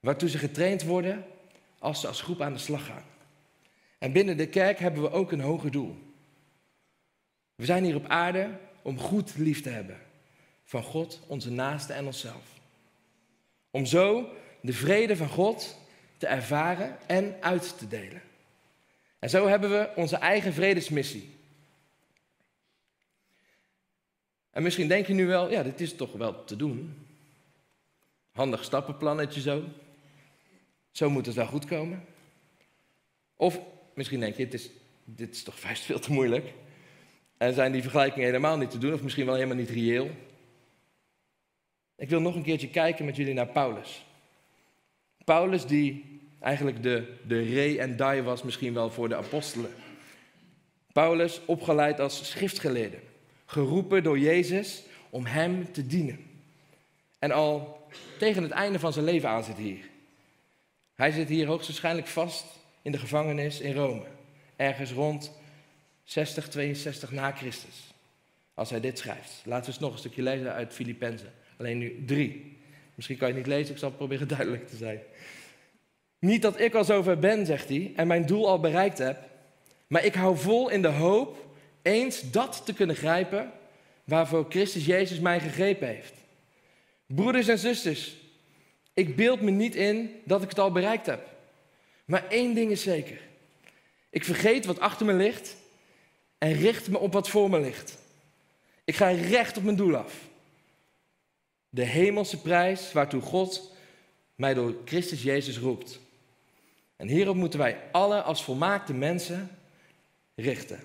Waartoe 0.00 0.28
ze 0.28 0.38
getraind 0.38 0.82
worden 0.82 1.24
als 1.78 2.00
ze 2.00 2.06
als 2.06 2.20
groep 2.20 2.40
aan 2.40 2.52
de 2.52 2.58
slag 2.58 2.86
gaan. 2.86 3.04
En 3.98 4.12
binnen 4.12 4.36
de 4.36 4.48
kerk 4.48 4.78
hebben 4.78 5.02
we 5.02 5.10
ook 5.10 5.32
een 5.32 5.40
hoger 5.40 5.70
doel. 5.70 6.03
We 7.54 7.64
zijn 7.64 7.84
hier 7.84 7.96
op 7.96 8.06
aarde 8.06 8.58
om 8.82 8.98
goed 8.98 9.36
lief 9.36 9.62
te 9.62 9.68
hebben 9.68 10.00
van 10.64 10.82
God, 10.82 11.20
onze 11.26 11.50
naaste 11.50 11.92
en 11.92 12.06
onszelf. 12.06 12.60
Om 13.70 13.86
zo 13.86 14.32
de 14.60 14.72
vrede 14.72 15.16
van 15.16 15.28
God 15.28 15.78
te 16.16 16.26
ervaren 16.26 16.98
en 17.06 17.36
uit 17.40 17.78
te 17.78 17.88
delen. 17.88 18.22
En 19.18 19.30
zo 19.30 19.46
hebben 19.46 19.70
we 19.70 19.90
onze 19.96 20.16
eigen 20.16 20.52
vredesmissie. 20.52 21.32
En 24.50 24.62
misschien 24.62 24.88
denk 24.88 25.06
je 25.06 25.14
nu 25.14 25.26
wel, 25.26 25.50
ja, 25.50 25.62
dit 25.62 25.80
is 25.80 25.96
toch 25.96 26.12
wel 26.12 26.44
te 26.44 26.56
doen. 26.56 27.06
Handig 28.32 28.64
stappenplannetje 28.64 29.40
zo. 29.40 29.64
Zo 30.90 31.10
moet 31.10 31.26
het 31.26 31.34
wel 31.34 31.46
goed 31.46 31.64
komen. 31.64 32.04
Of 33.36 33.60
misschien 33.94 34.20
denk 34.20 34.36
je, 34.36 34.44
dit 34.44 34.60
is, 34.60 34.70
dit 35.04 35.34
is 35.34 35.42
toch 35.42 35.60
vast 35.66 35.82
veel 35.82 36.00
te 36.00 36.12
moeilijk. 36.12 36.52
En 37.36 37.54
zijn 37.54 37.72
die 37.72 37.82
vergelijkingen 37.82 38.26
helemaal 38.26 38.58
niet 38.58 38.70
te 38.70 38.78
doen, 38.78 38.92
of 38.92 39.02
misschien 39.02 39.26
wel 39.26 39.34
helemaal 39.34 39.56
niet 39.56 39.70
reëel. 39.70 40.10
Ik 41.96 42.08
wil 42.08 42.20
nog 42.20 42.34
een 42.34 42.42
keertje 42.42 42.68
kijken 42.68 43.04
met 43.04 43.16
jullie 43.16 43.34
naar 43.34 43.46
Paulus. 43.46 44.04
Paulus 45.24 45.66
die 45.66 46.20
eigenlijk 46.40 46.82
de, 46.82 47.16
de 47.26 47.42
re 47.42 47.78
en 47.78 47.96
die 47.96 48.22
was 48.22 48.42
misschien 48.42 48.74
wel 48.74 48.90
voor 48.90 49.08
de 49.08 49.16
apostelen. 49.16 49.70
Paulus 50.92 51.40
opgeleid 51.44 52.00
als 52.00 52.30
schriftgeleerde, 52.30 52.98
geroepen 53.46 54.02
door 54.02 54.18
Jezus 54.18 54.82
om 55.10 55.26
hem 55.26 55.72
te 55.72 55.86
dienen. 55.86 56.18
En 57.18 57.30
al 57.30 57.86
tegen 58.18 58.42
het 58.42 58.52
einde 58.52 58.78
van 58.78 58.92
zijn 58.92 59.04
leven 59.04 59.28
aan 59.28 59.44
zit 59.44 59.56
hier. 59.56 59.88
Hij 60.94 61.10
zit 61.10 61.28
hier 61.28 61.46
hoogstwaarschijnlijk 61.46 62.06
vast 62.06 62.44
in 62.82 62.92
de 62.92 62.98
gevangenis 62.98 63.60
in 63.60 63.74
Rome. 63.74 64.04
Ergens 64.56 64.92
rond 64.92 65.32
60, 66.04 66.48
62 66.48 67.10
na 67.10 67.32
Christus. 67.32 67.94
Als 68.54 68.70
hij 68.70 68.80
dit 68.80 68.98
schrijft. 68.98 69.42
Laten 69.44 69.64
we 69.64 69.70
eens 69.70 69.80
nog 69.80 69.92
een 69.92 69.98
stukje 69.98 70.22
lezen 70.22 70.52
uit 70.52 70.72
Filippenzen. 70.72 71.32
Alleen 71.58 71.78
nu 71.78 72.04
drie. 72.06 72.58
Misschien 72.94 73.16
kan 73.16 73.28
je 73.28 73.34
het 73.34 73.46
niet 73.46 73.54
lezen, 73.54 73.74
ik 73.74 73.80
zal 73.80 73.90
proberen 73.90 74.28
duidelijk 74.28 74.68
te 74.68 74.76
zijn. 74.76 75.00
Niet 76.18 76.42
dat 76.42 76.60
ik 76.60 76.74
al 76.74 76.84
zover 76.84 77.18
ben, 77.18 77.46
zegt 77.46 77.68
hij, 77.68 77.92
en 77.96 78.06
mijn 78.06 78.26
doel 78.26 78.48
al 78.48 78.60
bereikt 78.60 78.98
heb, 78.98 79.18
maar 79.86 80.04
ik 80.04 80.14
hou 80.14 80.36
vol 80.36 80.70
in 80.70 80.82
de 80.82 80.88
hoop 80.88 81.46
eens 81.82 82.30
dat 82.30 82.62
te 82.64 82.74
kunnen 82.74 82.96
grijpen 82.96 83.52
waarvoor 84.04 84.46
Christus 84.48 84.86
Jezus 84.86 85.18
mij 85.18 85.40
gegrepen 85.40 85.88
heeft. 85.88 86.14
Broeders 87.06 87.48
en 87.48 87.58
zusters, 87.58 88.16
ik 88.94 89.16
beeld 89.16 89.40
me 89.40 89.50
niet 89.50 89.74
in 89.74 90.20
dat 90.24 90.42
ik 90.42 90.48
het 90.48 90.58
al 90.58 90.72
bereikt 90.72 91.06
heb. 91.06 91.28
Maar 92.04 92.28
één 92.28 92.54
ding 92.54 92.70
is 92.70 92.82
zeker. 92.82 93.20
Ik 94.10 94.24
vergeet 94.24 94.64
wat 94.64 94.80
achter 94.80 95.06
me 95.06 95.12
ligt 95.12 95.56
en 96.44 96.52
richt 96.52 96.88
me 96.88 96.98
op 96.98 97.12
wat 97.12 97.28
voor 97.28 97.50
me 97.50 97.60
ligt. 97.60 97.98
Ik 98.84 98.96
ga 98.96 99.08
recht 99.08 99.56
op 99.56 99.62
mijn 99.62 99.76
doel 99.76 99.96
af. 99.96 100.14
De 101.68 101.84
hemelse 101.84 102.40
prijs 102.40 102.92
waartoe 102.92 103.20
God 103.20 103.72
mij 104.34 104.54
door 104.54 104.74
Christus 104.84 105.22
Jezus 105.22 105.58
roept. 105.58 106.00
En 106.96 107.08
hierop 107.08 107.36
moeten 107.36 107.58
wij 107.58 107.80
alle 107.92 108.22
als 108.22 108.44
volmaakte 108.44 108.92
mensen 108.92 109.50
richten. 110.34 110.80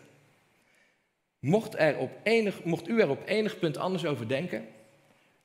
Mocht, 1.39 1.75
er 1.75 1.97
op 1.97 2.11
enig, 2.23 2.63
mocht 2.63 2.87
u 2.87 3.01
er 3.01 3.09
op 3.09 3.27
enig 3.27 3.59
punt 3.59 3.77
anders 3.77 4.05
over 4.05 4.27
denken, 4.27 4.67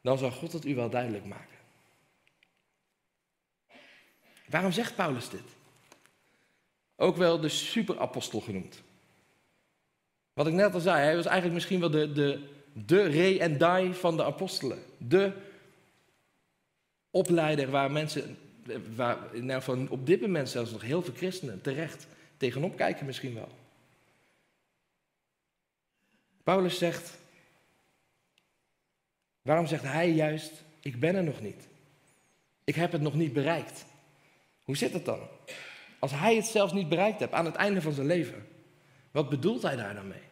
dan 0.01 0.19
zal 0.19 0.31
God 0.31 0.53
het 0.53 0.65
u 0.65 0.75
wel 0.75 0.91
duidelijk 0.91 1.25
maken. 1.25 1.59
Waarom 4.49 4.73
zegt 4.73 4.95
Paulus 4.95 5.29
dit? 5.29 5.41
Ook 6.97 7.17
wel 7.17 7.41
de 7.41 7.49
superapostel 7.49 8.41
genoemd. 8.41 8.84
Wat 10.35 10.47
ik 10.47 10.53
net 10.53 10.75
al 10.75 10.81
zei, 10.81 11.03
hij 11.03 11.17
was 11.17 11.25
eigenlijk 11.25 11.55
misschien 11.55 11.81
wel 11.81 11.91
de, 11.91 12.13
de, 12.13 12.49
de 12.73 13.03
re 13.03 13.39
en 13.39 13.59
die 13.59 13.95
van 13.95 14.17
de 14.17 14.25
apostelen. 14.25 14.79
De 14.99 15.33
opleider 17.11 17.71
waar 17.71 17.91
mensen, 17.91 18.39
waar 18.95 19.19
nou 19.33 19.63
van 19.63 19.89
op 19.89 20.07
dit 20.07 20.21
moment 20.21 20.49
zelfs 20.49 20.71
nog 20.71 20.83
heel 20.83 21.03
veel 21.03 21.15
christenen 21.15 21.61
terecht 21.61 22.07
tegenop 22.37 22.77
kijken 22.77 23.07
misschien 23.07 23.35
wel. 23.35 23.49
Paulus 26.43 26.79
zegt, 26.79 27.19
waarom 29.43 29.67
zegt 29.67 29.83
hij 29.83 30.11
juist, 30.11 30.53
ik 30.81 31.01
ben 31.01 31.15
er 31.15 31.25
nog 31.25 31.41
niet. 31.41 31.69
Ik 32.65 32.75
heb 32.75 32.93
het 32.93 33.01
nog 33.01 33.15
niet 33.15 33.33
bereikt. 33.33 33.85
Hoe 34.63 34.77
zit 34.77 34.93
het 34.93 35.05
dan? 35.05 35.21
Als 35.99 36.13
hij 36.13 36.37
het 36.37 36.47
zelfs 36.47 36.73
niet 36.73 36.89
bereikt 36.89 37.19
heeft 37.19 37.33
aan 37.33 37.45
het 37.45 37.55
einde 37.55 37.83
van 37.83 37.93
zijn 37.93 38.07
leven, 38.07 38.47
wat 39.15 39.29
bedoelt 39.29 39.63
hij 39.63 39.77
daar 39.77 39.95
dan 39.95 40.09
mee? 40.09 40.23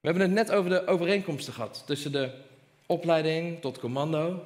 We 0.00 0.08
hebben 0.08 0.22
het 0.22 0.32
net 0.32 0.50
over 0.50 0.70
de 0.70 0.86
overeenkomsten 0.86 1.52
gehad 1.52 1.82
tussen 1.86 2.12
de 2.12 2.32
opleiding 2.86 3.60
tot 3.60 3.78
commando 3.78 4.44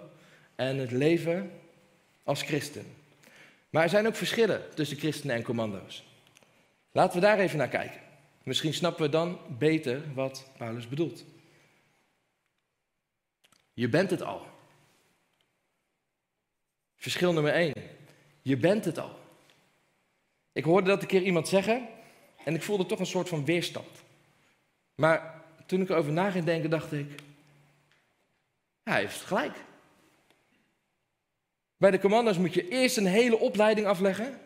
en 0.54 0.76
het 0.78 0.90
leven 0.90 1.50
als 2.22 2.42
christen. 2.42 2.86
Maar 3.70 3.82
er 3.82 3.88
zijn 3.88 4.06
ook 4.06 4.14
verschillen 4.14 4.74
tussen 4.74 4.96
christenen 4.96 5.36
en 5.36 5.42
commando's. 5.42 6.04
Laten 6.92 7.20
we 7.20 7.26
daar 7.26 7.38
even 7.38 7.58
naar 7.58 7.68
kijken. 7.68 8.00
Misschien 8.42 8.74
snappen 8.74 9.04
we 9.04 9.10
dan 9.10 9.38
beter 9.58 10.14
wat 10.14 10.46
Paulus 10.56 10.88
bedoelt. 10.88 11.24
Je 13.72 13.88
bent 13.88 14.10
het 14.10 14.22
al. 14.22 14.46
Verschil 16.96 17.32
nummer 17.32 17.52
één. 17.52 17.74
Je 18.42 18.56
bent 18.56 18.84
het 18.84 18.98
al. 18.98 19.23
Ik 20.54 20.64
hoorde 20.64 20.88
dat 20.88 21.02
een 21.02 21.08
keer 21.08 21.22
iemand 21.22 21.48
zeggen 21.48 21.88
en 22.44 22.54
ik 22.54 22.62
voelde 22.62 22.86
toch 22.86 22.98
een 22.98 23.06
soort 23.06 23.28
van 23.28 23.44
weerstand. 23.44 24.02
Maar 24.94 25.42
toen 25.66 25.80
ik 25.80 25.88
erover 25.88 26.12
na 26.12 26.30
ging 26.30 26.44
denken, 26.44 26.70
dacht 26.70 26.92
ik, 26.92 27.14
hij 28.82 29.00
heeft 29.00 29.20
gelijk. 29.20 29.56
Bij 31.76 31.90
de 31.90 31.98
commando's 31.98 32.38
moet 32.38 32.54
je 32.54 32.68
eerst 32.68 32.96
een 32.96 33.06
hele 33.06 33.38
opleiding 33.38 33.86
afleggen. 33.86 34.40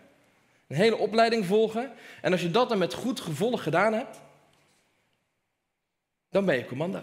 Een 0.67 0.77
hele 0.77 0.97
opleiding 0.97 1.47
volgen. 1.47 1.93
En 2.23 2.33
als 2.33 2.43
je 2.43 2.50
dat 2.50 2.69
dan 2.69 2.79
met 2.79 2.95
goed 2.95 3.21
gevolg 3.21 3.62
gedaan 3.62 3.93
hebt, 3.93 4.21
dan 6.29 6.45
ben 6.45 6.57
je 6.57 6.67
commando. 6.67 7.03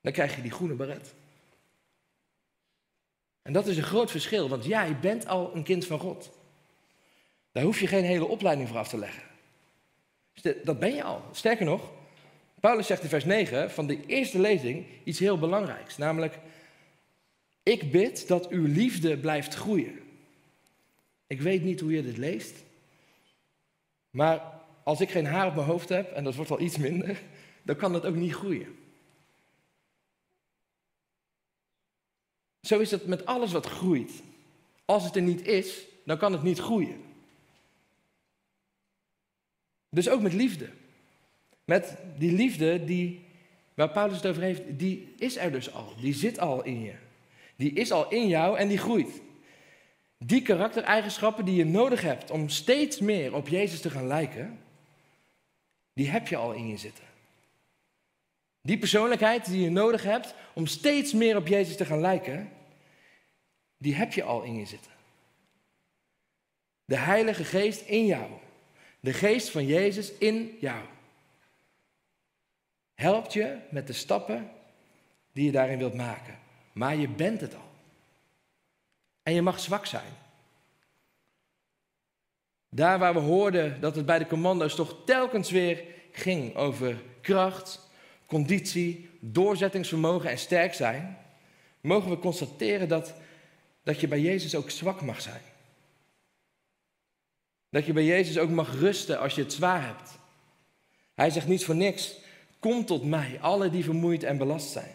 Dan 0.00 0.12
krijg 0.12 0.36
je 0.36 0.42
die 0.42 0.50
groene 0.50 0.74
baret. 0.74 1.14
En 3.42 3.52
dat 3.52 3.66
is 3.66 3.76
een 3.76 3.82
groot 3.82 4.10
verschil, 4.10 4.48
want 4.48 4.64
jij 4.64 4.98
bent 4.98 5.26
al 5.26 5.54
een 5.54 5.62
kind 5.62 5.86
van 5.86 5.98
God. 5.98 6.30
Daar 7.56 7.64
hoef 7.64 7.80
je 7.80 7.86
geen 7.86 8.04
hele 8.04 8.26
opleiding 8.26 8.68
voor 8.68 8.78
af 8.78 8.88
te 8.88 8.98
leggen. 8.98 9.22
Dat 10.64 10.78
ben 10.78 10.94
je 10.94 11.02
al. 11.02 11.22
Sterker 11.32 11.64
nog, 11.64 11.90
Paulus 12.60 12.86
zegt 12.86 13.02
in 13.02 13.08
vers 13.08 13.24
9 13.24 13.70
van 13.70 13.86
de 13.86 14.06
eerste 14.06 14.38
lezing 14.38 14.86
iets 15.04 15.18
heel 15.18 15.38
belangrijks. 15.38 15.96
Namelijk, 15.96 16.38
ik 17.62 17.90
bid 17.90 18.28
dat 18.28 18.48
uw 18.48 18.66
liefde 18.66 19.18
blijft 19.18 19.54
groeien. 19.54 20.00
Ik 21.26 21.40
weet 21.40 21.62
niet 21.62 21.80
hoe 21.80 21.92
je 21.92 22.02
dit 22.02 22.16
leest. 22.16 22.54
Maar 24.10 24.42
als 24.82 25.00
ik 25.00 25.10
geen 25.10 25.26
haar 25.26 25.46
op 25.46 25.54
mijn 25.54 25.66
hoofd 25.66 25.88
heb, 25.88 26.12
en 26.12 26.24
dat 26.24 26.34
wordt 26.34 26.50
al 26.50 26.60
iets 26.60 26.76
minder, 26.76 27.22
dan 27.62 27.76
kan 27.76 27.92
dat 27.92 28.06
ook 28.06 28.16
niet 28.16 28.34
groeien. 28.34 28.78
Zo 32.60 32.78
is 32.78 32.90
het 32.90 33.06
met 33.06 33.26
alles 33.26 33.52
wat 33.52 33.66
groeit. 33.66 34.12
Als 34.84 35.04
het 35.04 35.16
er 35.16 35.22
niet 35.22 35.46
is, 35.46 35.86
dan 36.04 36.18
kan 36.18 36.32
het 36.32 36.42
niet 36.42 36.58
groeien. 36.58 37.05
Dus 39.96 40.08
ook 40.08 40.20
met 40.20 40.32
liefde. 40.32 40.68
Met 41.64 41.96
die 42.18 42.32
liefde 42.32 42.84
die, 42.84 43.24
waar 43.74 43.90
Paulus 43.90 44.16
het 44.16 44.26
over 44.26 44.42
heeft, 44.42 44.62
die 44.78 45.14
is 45.18 45.36
er 45.36 45.52
dus 45.52 45.72
al. 45.72 45.94
Die 46.00 46.14
zit 46.14 46.38
al 46.38 46.64
in 46.64 46.82
je. 46.82 46.92
Die 47.56 47.72
is 47.72 47.92
al 47.92 48.10
in 48.10 48.28
jou 48.28 48.58
en 48.58 48.68
die 48.68 48.78
groeit. 48.78 49.20
Die 50.18 50.42
karaktereigenschappen 50.42 51.44
die 51.44 51.54
je 51.54 51.64
nodig 51.64 52.00
hebt 52.00 52.30
om 52.30 52.48
steeds 52.48 53.00
meer 53.00 53.34
op 53.34 53.48
Jezus 53.48 53.80
te 53.80 53.90
gaan 53.90 54.06
lijken, 54.06 54.58
die 55.92 56.08
heb 56.08 56.28
je 56.28 56.36
al 56.36 56.52
in 56.52 56.68
je 56.68 56.76
zitten. 56.76 57.04
Die 58.60 58.78
persoonlijkheid 58.78 59.46
die 59.46 59.62
je 59.62 59.70
nodig 59.70 60.02
hebt 60.02 60.34
om 60.54 60.66
steeds 60.66 61.12
meer 61.12 61.36
op 61.36 61.46
Jezus 61.46 61.76
te 61.76 61.84
gaan 61.84 62.00
lijken, 62.00 62.52
die 63.78 63.94
heb 63.94 64.12
je 64.12 64.22
al 64.22 64.42
in 64.42 64.56
je 64.56 64.66
zitten. 64.66 64.92
De 66.84 66.96
Heilige 66.96 67.44
Geest 67.44 67.80
in 67.80 68.06
jou. 68.06 68.30
De 69.00 69.12
Geest 69.12 69.50
van 69.50 69.66
Jezus 69.66 70.12
in 70.12 70.56
jou. 70.60 70.84
Helpt 72.94 73.32
je 73.32 73.58
met 73.70 73.86
de 73.86 73.92
stappen 73.92 74.50
die 75.32 75.44
je 75.44 75.52
daarin 75.52 75.78
wilt 75.78 75.94
maken. 75.94 76.38
Maar 76.72 76.96
je 76.96 77.08
bent 77.08 77.40
het 77.40 77.54
al. 77.54 77.70
En 79.22 79.34
je 79.34 79.42
mag 79.42 79.60
zwak 79.60 79.86
zijn. 79.86 80.12
Daar 82.68 82.98
waar 82.98 83.14
we 83.14 83.20
hoorden 83.20 83.80
dat 83.80 83.96
het 83.96 84.06
bij 84.06 84.18
de 84.18 84.26
commando's 84.26 84.74
toch 84.74 84.96
telkens 85.04 85.50
weer 85.50 85.84
ging 86.12 86.54
over 86.54 87.02
kracht, 87.20 87.90
conditie, 88.26 89.10
doorzettingsvermogen 89.20 90.30
en 90.30 90.38
sterk 90.38 90.74
zijn, 90.74 91.18
mogen 91.80 92.10
we 92.10 92.18
constateren 92.18 92.88
dat, 92.88 93.14
dat 93.82 94.00
je 94.00 94.08
bij 94.08 94.20
Jezus 94.20 94.54
ook 94.54 94.70
zwak 94.70 95.02
mag 95.02 95.20
zijn. 95.20 95.40
Dat 97.76 97.86
je 97.86 97.92
bij 97.92 98.04
Jezus 98.04 98.38
ook 98.38 98.50
mag 98.50 98.78
rusten 98.78 99.18
als 99.18 99.34
je 99.34 99.42
het 99.42 99.52
zwaar 99.52 99.86
hebt. 99.86 100.18
Hij 101.14 101.30
zegt 101.30 101.46
niet 101.46 101.64
voor 101.64 101.74
niks, 101.74 102.16
kom 102.58 102.84
tot 102.84 103.04
mij, 103.04 103.38
alle 103.40 103.70
die 103.70 103.84
vermoeid 103.84 104.22
en 104.22 104.38
belast 104.38 104.70
zijn. 104.70 104.94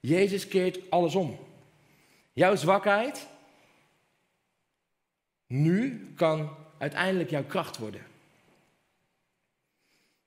Jezus 0.00 0.48
keert 0.48 0.90
alles 0.90 1.14
om. 1.14 1.38
Jouw 2.32 2.56
zwakheid 2.56 3.26
nu 5.46 6.12
kan 6.16 6.56
uiteindelijk 6.78 7.30
jouw 7.30 7.44
kracht 7.44 7.78
worden. 7.78 8.06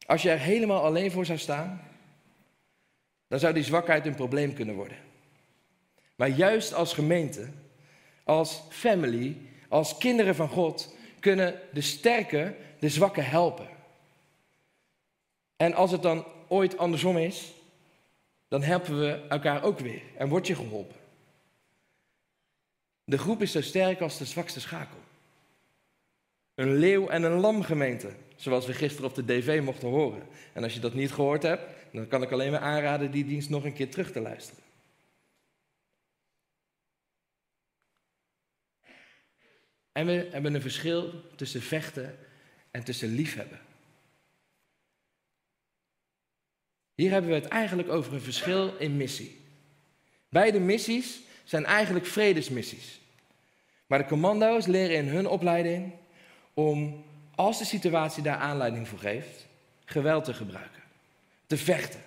Als 0.06 0.22
je 0.22 0.30
er 0.30 0.40
helemaal 0.40 0.84
alleen 0.84 1.12
voor 1.12 1.26
zou 1.26 1.38
staan, 1.38 1.82
dan 3.28 3.40
zou 3.40 3.54
die 3.54 3.64
zwakheid 3.64 4.06
een 4.06 4.16
probleem 4.16 4.54
kunnen 4.54 4.76
worden. 4.76 4.98
Maar 6.16 6.30
juist 6.30 6.74
als 6.74 6.94
gemeente, 6.94 7.50
als 8.24 8.62
family, 8.70 9.38
als 9.68 9.98
kinderen 9.98 10.36
van 10.36 10.50
God, 10.50 10.98
kunnen 11.20 11.60
de 11.74 11.82
sterke 11.82 12.56
de 12.80 12.90
zwakke 12.90 13.22
helpen. 13.22 13.68
En 15.56 15.74
als 15.74 15.92
het 15.92 16.02
dan 16.02 16.26
ooit 16.48 16.78
andersom 16.78 17.18
is, 17.18 17.54
dan 18.48 18.64
helpen 18.64 19.00
we 19.00 19.26
elkaar 19.30 19.64
ook 19.64 19.80
weer 19.80 20.02
en 20.18 20.30
word 20.30 20.48
je 20.48 20.56
geholpen. 20.56 20.96
De 23.04 23.18
groep 23.18 23.42
is 23.42 23.52
zo 23.52 23.62
sterk 23.62 24.02
als 24.02 24.18
de 24.18 24.26
zwakste 24.26 24.60
schakel. 24.60 24.98
Een 26.56 26.76
leeuw 26.76 27.08
en 27.08 27.24
een 27.24 27.40
lam 27.40 27.64
gemeente, 27.64 28.10
zoals 28.36 28.66
we 28.66 28.74
gisteren 28.74 29.10
op 29.10 29.16
de 29.16 29.26
DV 29.26 29.62
mochten 29.64 29.88
horen. 29.88 30.28
En 30.54 30.64
als 30.64 30.74
je 30.74 30.80
dat 30.80 30.94
niet 30.94 31.12
gehoord 31.12 31.44
hebt, 31.44 31.64
dan 31.92 32.08
kan 32.08 32.22
ik 32.22 32.32
alleen 32.32 32.52
maar 32.52 32.60
aanraden 32.60 33.12
die 33.12 33.26
dienst 33.26 33.50
nog 33.50 33.64
een 33.64 33.74
keer 33.74 33.90
terug 33.90 34.12
te 34.12 34.20
luisteren. 34.20 34.64
En 40.00 40.06
we 40.06 40.28
hebben 40.32 40.54
een 40.54 40.62
verschil 40.62 41.14
tussen 41.36 41.62
vechten 41.62 42.18
en 42.72 42.84
tussen 42.84 43.16
liefhebben. 43.16 43.60
Hier 46.96 47.12
hebben 47.12 47.30
we 47.30 47.36
het 47.36 47.48
eigenlijk 47.48 47.90
over 47.90 48.14
een 48.14 48.22
verschil 48.22 48.76
in 48.78 48.98
missie. 48.98 49.38
Beide 50.30 50.60
missies 50.60 51.20
zijn 51.44 51.66
eigenlijk 51.66 52.06
vredesmissies. 52.06 53.00
Maar 53.88 54.00
de 54.00 54.06
commando's 54.06 54.66
leren 54.66 54.96
in 54.96 55.08
hun 55.08 55.28
opleiding 55.28 55.94
om, 56.54 57.06
als 57.36 57.58
de 57.58 57.66
situatie 57.66 58.24
daar 58.24 58.38
aanleiding 58.38 58.88
voor 58.88 59.00
geeft, 59.00 59.48
geweld 59.86 60.24
te 60.24 60.34
gebruiken, 60.34 60.82
te 61.48 61.58
vechten. 61.58 62.02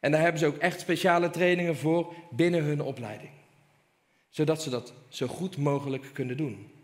En 0.00 0.10
daar 0.10 0.20
hebben 0.20 0.40
ze 0.40 0.46
ook 0.46 0.58
echt 0.58 0.80
speciale 0.80 1.30
trainingen 1.30 1.76
voor 1.76 2.14
binnen 2.30 2.62
hun 2.62 2.80
opleiding, 2.80 3.32
zodat 4.30 4.62
ze 4.62 4.70
dat 4.70 4.92
zo 5.08 5.26
goed 5.26 5.56
mogelijk 5.56 6.10
kunnen 6.12 6.36
doen. 6.36 6.74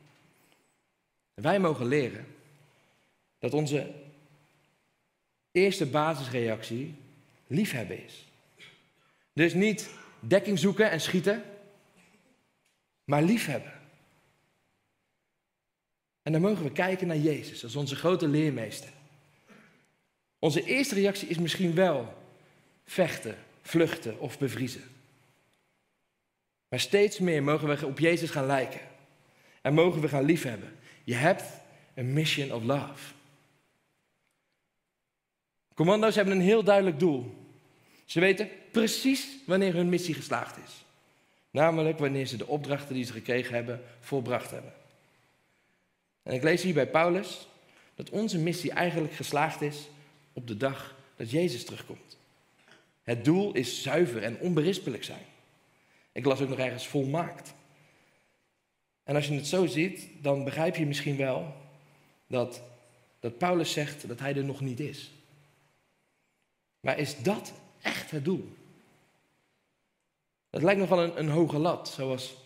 Wij 1.34 1.58
mogen 1.58 1.86
leren 1.86 2.26
dat 3.38 3.54
onze 3.54 3.94
eerste 5.52 5.86
basisreactie 5.86 6.94
liefhebben 7.46 8.04
is. 8.04 8.26
Dus 9.32 9.54
niet 9.54 9.90
dekking 10.20 10.58
zoeken 10.58 10.90
en 10.90 11.00
schieten, 11.00 11.42
maar 13.04 13.22
liefhebben. 13.22 13.72
En 16.22 16.32
dan 16.32 16.40
mogen 16.40 16.64
we 16.64 16.72
kijken 16.72 17.06
naar 17.06 17.16
Jezus 17.16 17.64
als 17.64 17.76
onze 17.76 17.96
grote 17.96 18.28
leermeester. 18.28 18.90
Onze 20.38 20.64
eerste 20.64 20.94
reactie 20.94 21.28
is 21.28 21.38
misschien 21.38 21.74
wel 21.74 22.14
vechten, 22.84 23.38
vluchten 23.62 24.20
of 24.20 24.38
bevriezen. 24.38 24.82
Maar 26.68 26.80
steeds 26.80 27.18
meer 27.18 27.42
mogen 27.42 27.68
we 27.68 27.86
op 27.86 27.98
Jezus 27.98 28.30
gaan 28.30 28.46
lijken. 28.46 28.80
En 29.62 29.74
mogen 29.74 30.00
we 30.00 30.08
gaan 30.08 30.24
liefhebben. 30.24 30.76
Je 31.04 31.14
hebt 31.14 31.44
een 31.94 32.12
mission 32.12 32.52
of 32.52 32.62
love. 32.62 33.12
Commando's 35.74 36.14
hebben 36.14 36.34
een 36.34 36.40
heel 36.40 36.64
duidelijk 36.64 36.98
doel. 36.98 37.34
Ze 38.04 38.20
weten 38.20 38.48
precies 38.70 39.28
wanneer 39.46 39.74
hun 39.74 39.88
missie 39.88 40.14
geslaagd 40.14 40.56
is. 40.64 40.84
Namelijk 41.50 41.98
wanneer 41.98 42.26
ze 42.26 42.36
de 42.36 42.46
opdrachten 42.46 42.94
die 42.94 43.04
ze 43.04 43.12
gekregen 43.12 43.54
hebben 43.54 43.82
volbracht 44.00 44.50
hebben. 44.50 44.72
En 46.22 46.34
ik 46.34 46.42
lees 46.42 46.62
hier 46.62 46.74
bij 46.74 46.88
Paulus 46.88 47.48
dat 47.94 48.10
onze 48.10 48.38
missie 48.38 48.70
eigenlijk 48.70 49.14
geslaagd 49.14 49.60
is 49.60 49.88
op 50.32 50.46
de 50.46 50.56
dag 50.56 50.96
dat 51.16 51.30
Jezus 51.30 51.64
terugkomt. 51.64 52.16
Het 53.02 53.24
doel 53.24 53.52
is 53.52 53.82
zuiver 53.82 54.22
en 54.22 54.38
onberispelijk 54.38 55.04
zijn. 55.04 55.24
Ik 56.12 56.24
las 56.24 56.40
ook 56.40 56.48
nog 56.48 56.58
ergens 56.58 56.86
volmaakt. 56.86 57.54
En 59.04 59.14
als 59.14 59.28
je 59.28 59.34
het 59.34 59.46
zo 59.46 59.66
ziet, 59.66 60.08
dan 60.20 60.44
begrijp 60.44 60.76
je 60.76 60.86
misschien 60.86 61.16
wel 61.16 61.54
dat, 62.26 62.62
dat 63.20 63.38
Paulus 63.38 63.72
zegt 63.72 64.08
dat 64.08 64.18
hij 64.18 64.36
er 64.36 64.44
nog 64.44 64.60
niet 64.60 64.80
is. 64.80 65.10
Maar 66.80 66.98
is 66.98 67.22
dat 67.22 67.52
echt 67.80 68.10
het 68.10 68.24
doel? 68.24 68.56
Dat 70.50 70.62
lijkt 70.62 70.80
nog 70.80 70.88
wel 70.88 71.02
een, 71.02 71.18
een 71.18 71.28
hoge 71.28 71.58
lat, 71.58 71.88
zoals 71.88 72.36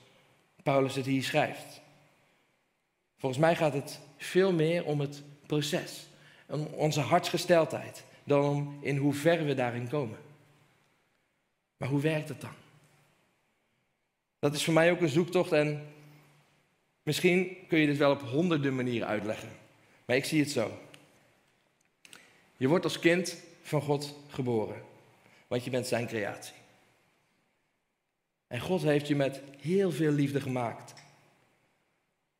Paulus 0.62 0.94
het 0.94 1.06
hier 1.06 1.22
schrijft. 1.22 1.80
Volgens 3.18 3.40
mij 3.40 3.56
gaat 3.56 3.72
het 3.72 4.00
veel 4.16 4.52
meer 4.52 4.84
om 4.84 5.00
het 5.00 5.22
proces, 5.46 6.06
om 6.46 6.66
onze 6.66 7.00
hartsgesteldheid, 7.00 8.04
dan 8.24 8.44
om 8.44 8.78
in 8.80 8.96
hoeverre 8.96 9.44
we 9.44 9.54
daarin 9.54 9.88
komen. 9.88 10.18
Maar 11.76 11.88
hoe 11.88 12.00
werkt 12.00 12.28
het 12.28 12.40
dan? 12.40 12.54
Dat 14.38 14.54
is 14.54 14.64
voor 14.64 14.74
mij 14.74 14.90
ook 14.90 15.00
een 15.00 15.08
zoektocht 15.08 15.52
en 15.52 15.86
misschien 17.06 17.56
kun 17.68 17.78
je 17.78 17.86
dit 17.86 17.96
wel 17.96 18.10
op 18.10 18.22
honderden 18.22 18.74
manieren 18.74 19.08
uitleggen. 19.08 19.48
Maar 20.04 20.16
ik 20.16 20.24
zie 20.24 20.40
het 20.40 20.50
zo. 20.50 20.78
Je 22.56 22.68
wordt 22.68 22.84
als 22.84 22.98
kind 22.98 23.36
van 23.62 23.82
God 23.82 24.14
geboren, 24.28 24.82
want 25.46 25.64
je 25.64 25.70
bent 25.70 25.86
zijn 25.86 26.06
creatie. 26.06 26.54
En 28.46 28.60
God 28.60 28.82
heeft 28.82 29.08
je 29.08 29.16
met 29.16 29.40
heel 29.60 29.90
veel 29.90 30.12
liefde 30.12 30.40
gemaakt. 30.40 30.94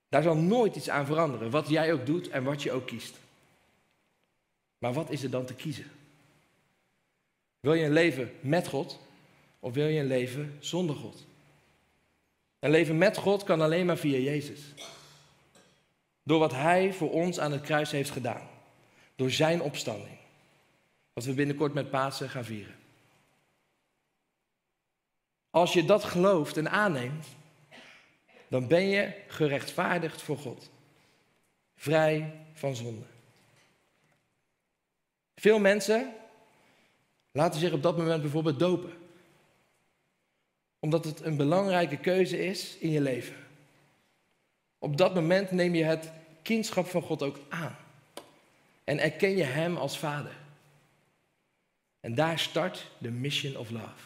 Daar 0.09 0.22
zal 0.22 0.37
nooit 0.37 0.76
iets 0.76 0.88
aan 0.88 1.07
veranderen, 1.07 1.50
wat 1.50 1.68
jij 1.68 1.92
ook 1.92 2.07
doet 2.07 2.29
en 2.29 2.44
wat 2.44 2.62
je 2.62 2.72
ook 2.72 2.87
kiest. 2.87 3.14
Maar 4.79 4.92
wat 4.92 5.11
is 5.11 5.22
er 5.22 5.31
dan 5.31 5.44
te 5.44 5.55
kiezen? 5.55 5.90
Wil 7.61 7.74
je 7.74 7.85
een 7.85 7.92
leven 7.92 8.33
met 8.40 8.68
God 8.68 8.98
of 9.61 9.74
wil 9.74 9.87
je 9.87 10.00
een 10.00 10.07
leven 10.07 10.57
zonder 10.59 10.96
God? 10.96 11.26
Een 12.66 12.72
leven 12.72 12.98
met 12.98 13.16
God 13.16 13.44
kan 13.44 13.61
alleen 13.61 13.87
maar 13.87 13.96
via 13.96 14.18
Jezus. 14.18 14.61
Door 16.22 16.38
wat 16.38 16.52
Hij 16.52 16.92
voor 16.92 17.11
ons 17.11 17.38
aan 17.40 17.52
het 17.52 17.61
kruis 17.61 17.90
heeft 17.90 18.11
gedaan. 18.11 18.48
Door 19.16 19.31
Zijn 19.31 19.62
opstanding. 19.62 20.18
Wat 21.12 21.24
we 21.24 21.33
binnenkort 21.33 21.74
met 21.74 21.90
Pasen 21.90 22.31
gaan 22.31 22.44
vieren. 22.44 22.74
Als 25.50 25.72
je 25.72 25.85
dat 25.85 26.05
gelooft 26.05 26.57
en 26.57 26.70
aanneemt, 26.70 27.26
dan 28.48 28.68
ben 28.68 28.87
je 28.88 29.22
gerechtvaardigd 29.29 30.22
voor 30.22 30.38
God. 30.38 30.70
Vrij 31.76 32.46
van 32.52 32.76
zonde. 32.76 33.07
Veel 35.35 35.59
mensen 35.59 36.14
laten 37.33 37.61
zich 37.61 37.72
op 37.72 37.83
dat 37.83 37.96
moment 37.96 38.22
bijvoorbeeld 38.22 38.59
dopen. 38.59 39.06
Omdat 40.87 41.05
het 41.05 41.25
een 41.25 41.37
belangrijke 41.37 41.96
keuze 41.96 42.46
is 42.46 42.77
in 42.79 42.90
je 42.90 43.01
leven. 43.01 43.37
Op 44.79 44.96
dat 44.96 45.14
moment 45.14 45.51
neem 45.51 45.75
je 45.75 45.85
het 45.85 46.11
kindschap 46.42 46.87
van 46.87 47.03
God 47.03 47.22
ook 47.22 47.38
aan. 47.49 47.77
En 48.85 48.99
erken 48.99 49.37
je 49.37 49.42
Hem 49.42 49.77
als 49.77 49.99
Vader. 49.99 50.37
En 52.01 52.14
daar 52.14 52.38
start 52.38 52.90
de 52.99 53.11
mission 53.11 53.57
of 53.57 53.70
love. 53.70 54.05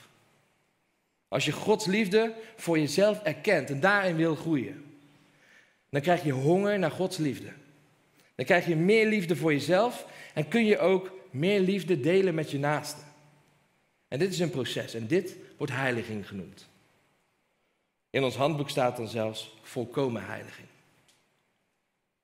Als 1.28 1.44
je 1.44 1.52
Gods 1.52 1.86
liefde 1.86 2.34
voor 2.56 2.78
jezelf 2.78 3.22
erkent 3.22 3.70
en 3.70 3.80
daarin 3.80 4.16
wil 4.16 4.34
groeien, 4.34 4.84
dan 5.90 6.00
krijg 6.00 6.22
je 6.22 6.32
honger 6.32 6.78
naar 6.78 6.90
Gods 6.90 7.16
liefde. 7.16 7.52
Dan 8.34 8.44
krijg 8.44 8.66
je 8.66 8.76
meer 8.76 9.06
liefde 9.06 9.36
voor 9.36 9.52
jezelf 9.52 10.06
en 10.34 10.48
kun 10.48 10.64
je 10.64 10.78
ook 10.78 11.12
meer 11.30 11.60
liefde 11.60 12.00
delen 12.00 12.34
met 12.34 12.50
je 12.50 12.58
naasten. 12.58 13.04
En 14.08 14.18
dit 14.18 14.32
is 14.32 14.38
een 14.38 14.50
proces 14.50 14.94
en 14.94 15.06
dit 15.06 15.36
wordt 15.56 15.72
heiliging 15.72 16.28
genoemd. 16.28 16.69
In 18.10 18.24
ons 18.24 18.36
handboek 18.36 18.70
staat 18.70 18.96
dan 18.96 19.08
zelfs 19.08 19.56
volkomen 19.62 20.26
heiliging. 20.26 20.66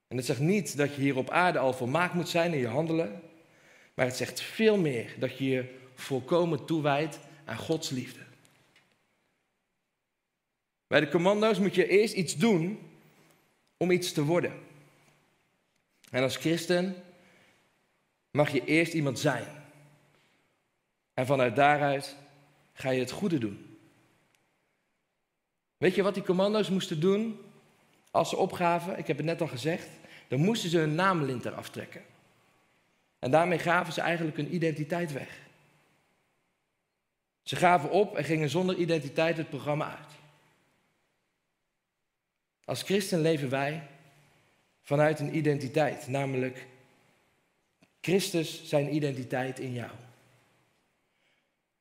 En 0.08 0.16
het 0.16 0.26
zegt 0.26 0.40
niet 0.40 0.76
dat 0.76 0.94
je 0.94 1.00
hier 1.00 1.16
op 1.16 1.30
aarde 1.30 1.58
al 1.58 1.72
volmaakt 1.72 2.14
moet 2.14 2.28
zijn 2.28 2.52
in 2.52 2.58
je 2.58 2.68
handelen, 2.68 3.22
maar 3.94 4.06
het 4.06 4.16
zegt 4.16 4.40
veel 4.40 4.76
meer 4.76 5.14
dat 5.18 5.38
je 5.38 5.44
je 5.44 5.74
volkomen 5.94 6.64
toewijdt 6.64 7.18
aan 7.44 7.56
Gods 7.56 7.90
liefde. 7.90 8.20
Bij 10.86 11.00
de 11.00 11.08
commando's 11.08 11.58
moet 11.58 11.74
je 11.74 11.88
eerst 11.88 12.14
iets 12.14 12.36
doen 12.36 12.78
om 13.76 13.90
iets 13.90 14.12
te 14.12 14.24
worden. 14.24 14.52
En 16.10 16.22
als 16.22 16.36
christen 16.36 17.04
mag 18.30 18.50
je 18.50 18.64
eerst 18.64 18.92
iemand 18.92 19.18
zijn. 19.18 19.46
En 21.14 21.26
vanuit 21.26 21.56
daaruit 21.56 22.16
ga 22.72 22.90
je 22.90 23.00
het 23.00 23.10
goede 23.10 23.38
doen. 23.38 23.65
Weet 25.76 25.94
je 25.94 26.02
wat 26.02 26.14
die 26.14 26.22
commando's 26.22 26.70
moesten 26.70 27.00
doen 27.00 27.40
als 28.10 28.28
ze 28.28 28.36
opgaven? 28.36 28.98
Ik 28.98 29.06
heb 29.06 29.16
het 29.16 29.26
net 29.26 29.40
al 29.40 29.48
gezegd. 29.48 29.88
Dan 30.28 30.40
moesten 30.40 30.70
ze 30.70 30.78
hun 30.78 30.94
naamlint 30.94 31.44
eraf 31.44 31.70
trekken. 31.70 32.02
En 33.18 33.30
daarmee 33.30 33.58
gaven 33.58 33.92
ze 33.92 34.00
eigenlijk 34.00 34.36
hun 34.36 34.54
identiteit 34.54 35.12
weg. 35.12 35.38
Ze 37.42 37.56
gaven 37.56 37.90
op 37.90 38.16
en 38.16 38.24
gingen 38.24 38.48
zonder 38.48 38.76
identiteit 38.76 39.36
het 39.36 39.48
programma 39.48 39.96
uit. 39.98 40.12
Als 42.64 42.82
christen 42.82 43.20
leven 43.20 43.48
wij 43.48 43.86
vanuit 44.82 45.20
een 45.20 45.36
identiteit, 45.36 46.08
namelijk 46.08 46.66
Christus 48.00 48.64
zijn 48.64 48.94
identiteit 48.94 49.58
in 49.58 49.72
jou. 49.72 49.90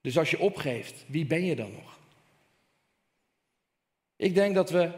Dus 0.01 0.17
als 0.17 0.29
je 0.29 0.39
opgeeft, 0.39 1.05
wie 1.07 1.25
ben 1.25 1.45
je 1.45 1.55
dan 1.55 1.71
nog? 1.71 1.99
Ik 4.15 4.33
denk 4.33 4.55
dat 4.55 4.69
we 4.69 4.91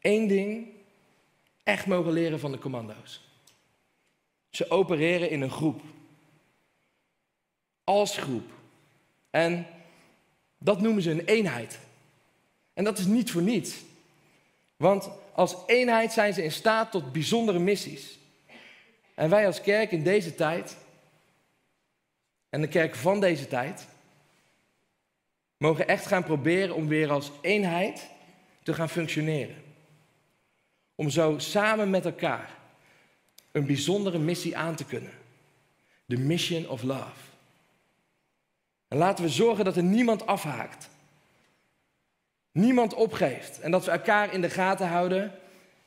één 0.00 0.28
ding 0.28 0.68
echt 1.62 1.86
mogen 1.86 2.12
leren 2.12 2.40
van 2.40 2.52
de 2.52 2.58
commando's. 2.58 3.20
Ze 4.50 4.70
opereren 4.70 5.30
in 5.30 5.40
een 5.40 5.50
groep. 5.50 5.80
Als 7.84 8.16
groep. 8.16 8.50
En 9.30 9.66
dat 10.58 10.80
noemen 10.80 11.02
ze 11.02 11.10
een 11.10 11.24
eenheid. 11.24 11.78
En 12.72 12.84
dat 12.84 12.98
is 12.98 13.06
niet 13.06 13.30
voor 13.30 13.42
niets. 13.42 13.76
Want 14.76 15.10
als 15.32 15.56
eenheid 15.66 16.12
zijn 16.12 16.34
ze 16.34 16.42
in 16.42 16.52
staat 16.52 16.90
tot 16.90 17.12
bijzondere 17.12 17.58
missies. 17.58 18.18
En 19.14 19.30
wij 19.30 19.46
als 19.46 19.60
kerk 19.60 19.90
in 19.92 20.02
deze 20.02 20.34
tijd, 20.34 20.76
en 22.48 22.60
de 22.60 22.68
kerk 22.68 22.94
van 22.94 23.20
deze 23.20 23.46
tijd, 23.46 23.88
mogen 25.56 25.88
echt 25.88 26.06
gaan 26.06 26.24
proberen 26.24 26.74
om 26.74 26.88
weer 26.88 27.10
als 27.10 27.30
eenheid 27.40 28.10
te 28.68 28.74
gaan 28.74 28.88
functioneren. 28.88 29.56
Om 30.94 31.10
zo 31.10 31.38
samen 31.38 31.90
met 31.90 32.04
elkaar 32.04 32.50
een 33.52 33.66
bijzondere 33.66 34.18
missie 34.18 34.56
aan 34.56 34.74
te 34.74 34.84
kunnen. 34.84 35.12
De 36.04 36.18
mission 36.18 36.68
of 36.68 36.82
love. 36.82 37.20
En 38.88 38.98
laten 38.98 39.24
we 39.24 39.30
zorgen 39.30 39.64
dat 39.64 39.76
er 39.76 39.82
niemand 39.82 40.26
afhaakt. 40.26 40.88
Niemand 42.52 42.94
opgeeft. 42.94 43.60
En 43.60 43.70
dat 43.70 43.84
we 43.84 43.90
elkaar 43.90 44.32
in 44.32 44.40
de 44.40 44.50
gaten 44.50 44.88
houden 44.88 45.38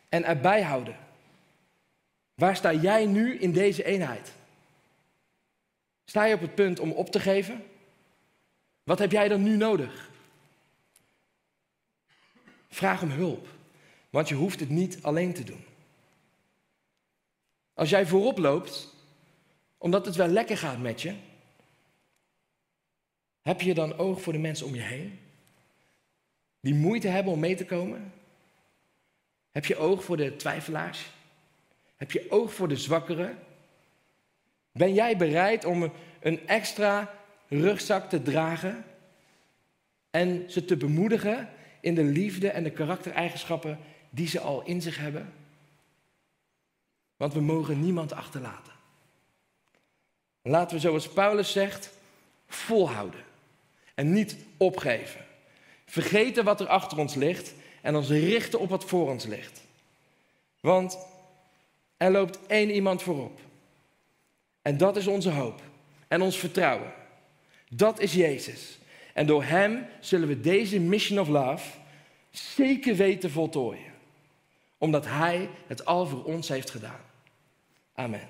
en 0.09 0.23
erbij 0.23 0.61
houden. 0.61 0.97
Waar 2.33 2.55
sta 2.55 2.73
jij 2.73 3.05
nu 3.05 3.37
in 3.37 3.51
deze 3.51 3.83
eenheid? 3.83 4.31
Sta 6.05 6.23
je 6.23 6.35
op 6.35 6.41
het 6.41 6.55
punt 6.55 6.79
om 6.79 6.91
op 6.91 7.11
te 7.11 7.19
geven? 7.19 7.65
Wat 8.83 8.99
heb 8.99 9.11
jij 9.11 9.27
dan 9.27 9.43
nu 9.43 9.57
nodig? 9.57 10.10
Vraag 12.71 13.01
om 13.01 13.09
hulp, 13.09 13.47
want 14.09 14.29
je 14.29 14.35
hoeft 14.35 14.59
het 14.59 14.69
niet 14.69 15.03
alleen 15.03 15.33
te 15.33 15.43
doen. 15.43 15.65
Als 17.73 17.89
jij 17.89 18.05
voorop 18.05 18.37
loopt, 18.37 18.93
omdat 19.77 20.05
het 20.05 20.15
wel 20.15 20.27
lekker 20.27 20.57
gaat 20.57 20.79
met 20.79 21.01
je, 21.01 21.15
heb 23.41 23.61
je 23.61 23.73
dan 23.73 23.97
oog 23.97 24.21
voor 24.21 24.33
de 24.33 24.39
mensen 24.39 24.65
om 24.65 24.75
je 24.75 24.81
heen? 24.81 25.19
Die 26.59 26.73
moeite 26.73 27.07
hebben 27.07 27.33
om 27.33 27.39
mee 27.39 27.55
te 27.55 27.65
komen? 27.65 28.13
Heb 29.51 29.65
je 29.65 29.77
oog 29.77 30.03
voor 30.03 30.17
de 30.17 30.35
twijfelaars? 30.35 31.11
Heb 31.97 32.11
je 32.11 32.31
oog 32.31 32.53
voor 32.53 32.67
de 32.67 32.77
zwakkeren? 32.77 33.39
Ben 34.71 34.93
jij 34.93 35.17
bereid 35.17 35.65
om 35.65 35.91
een 36.19 36.47
extra 36.47 37.13
rugzak 37.47 38.09
te 38.09 38.21
dragen 38.21 38.85
en 40.09 40.51
ze 40.51 40.65
te 40.65 40.77
bemoedigen 40.77 41.49
in 41.81 41.95
de 41.95 42.03
liefde 42.03 42.49
en 42.49 42.63
de 42.63 42.71
karaktereigenschappen 42.71 43.79
die 44.09 44.27
ze 44.27 44.39
al 44.39 44.63
in 44.63 44.81
zich 44.81 44.97
hebben? 44.97 45.33
Want 47.17 47.33
we 47.33 47.41
mogen 47.41 47.81
niemand 47.81 48.13
achterlaten. 48.13 48.73
Laten 50.41 50.75
we 50.75 50.81
zoals 50.81 51.09
Paulus 51.09 51.51
zegt, 51.51 51.93
volhouden 52.47 53.23
en 53.95 54.13
niet 54.13 54.35
opgeven. 54.57 55.25
Vergeten 55.85 56.43
wat 56.43 56.59
er 56.59 56.67
achter 56.67 56.97
ons 56.97 57.15
ligt 57.15 57.53
en 57.81 57.95
ons 57.95 58.09
richten 58.09 58.59
op 58.59 58.69
wat 58.69 58.85
voor 58.85 59.09
ons 59.09 59.25
ligt. 59.25 59.61
Want 60.59 60.97
er 61.97 62.11
loopt 62.11 62.39
één 62.47 62.69
iemand 62.69 63.03
voorop. 63.03 63.39
En 64.61 64.77
dat 64.77 64.97
is 64.97 65.07
onze 65.07 65.29
hoop 65.29 65.61
en 66.07 66.21
ons 66.21 66.37
vertrouwen. 66.37 66.93
Dat 67.69 67.99
is 67.99 68.13
Jezus. 68.13 68.79
En 69.13 69.25
door 69.25 69.43
Hem 69.43 69.85
zullen 69.99 70.27
we 70.27 70.39
deze 70.39 70.79
mission 70.79 71.19
of 71.19 71.27
love 71.27 71.69
zeker 72.29 72.95
weten 72.95 73.31
voltooien. 73.31 73.93
Omdat 74.77 75.05
Hij 75.05 75.49
het 75.67 75.85
al 75.85 76.05
voor 76.05 76.23
ons 76.23 76.47
heeft 76.47 76.69
gedaan. 76.69 77.01
Amen. 77.93 78.27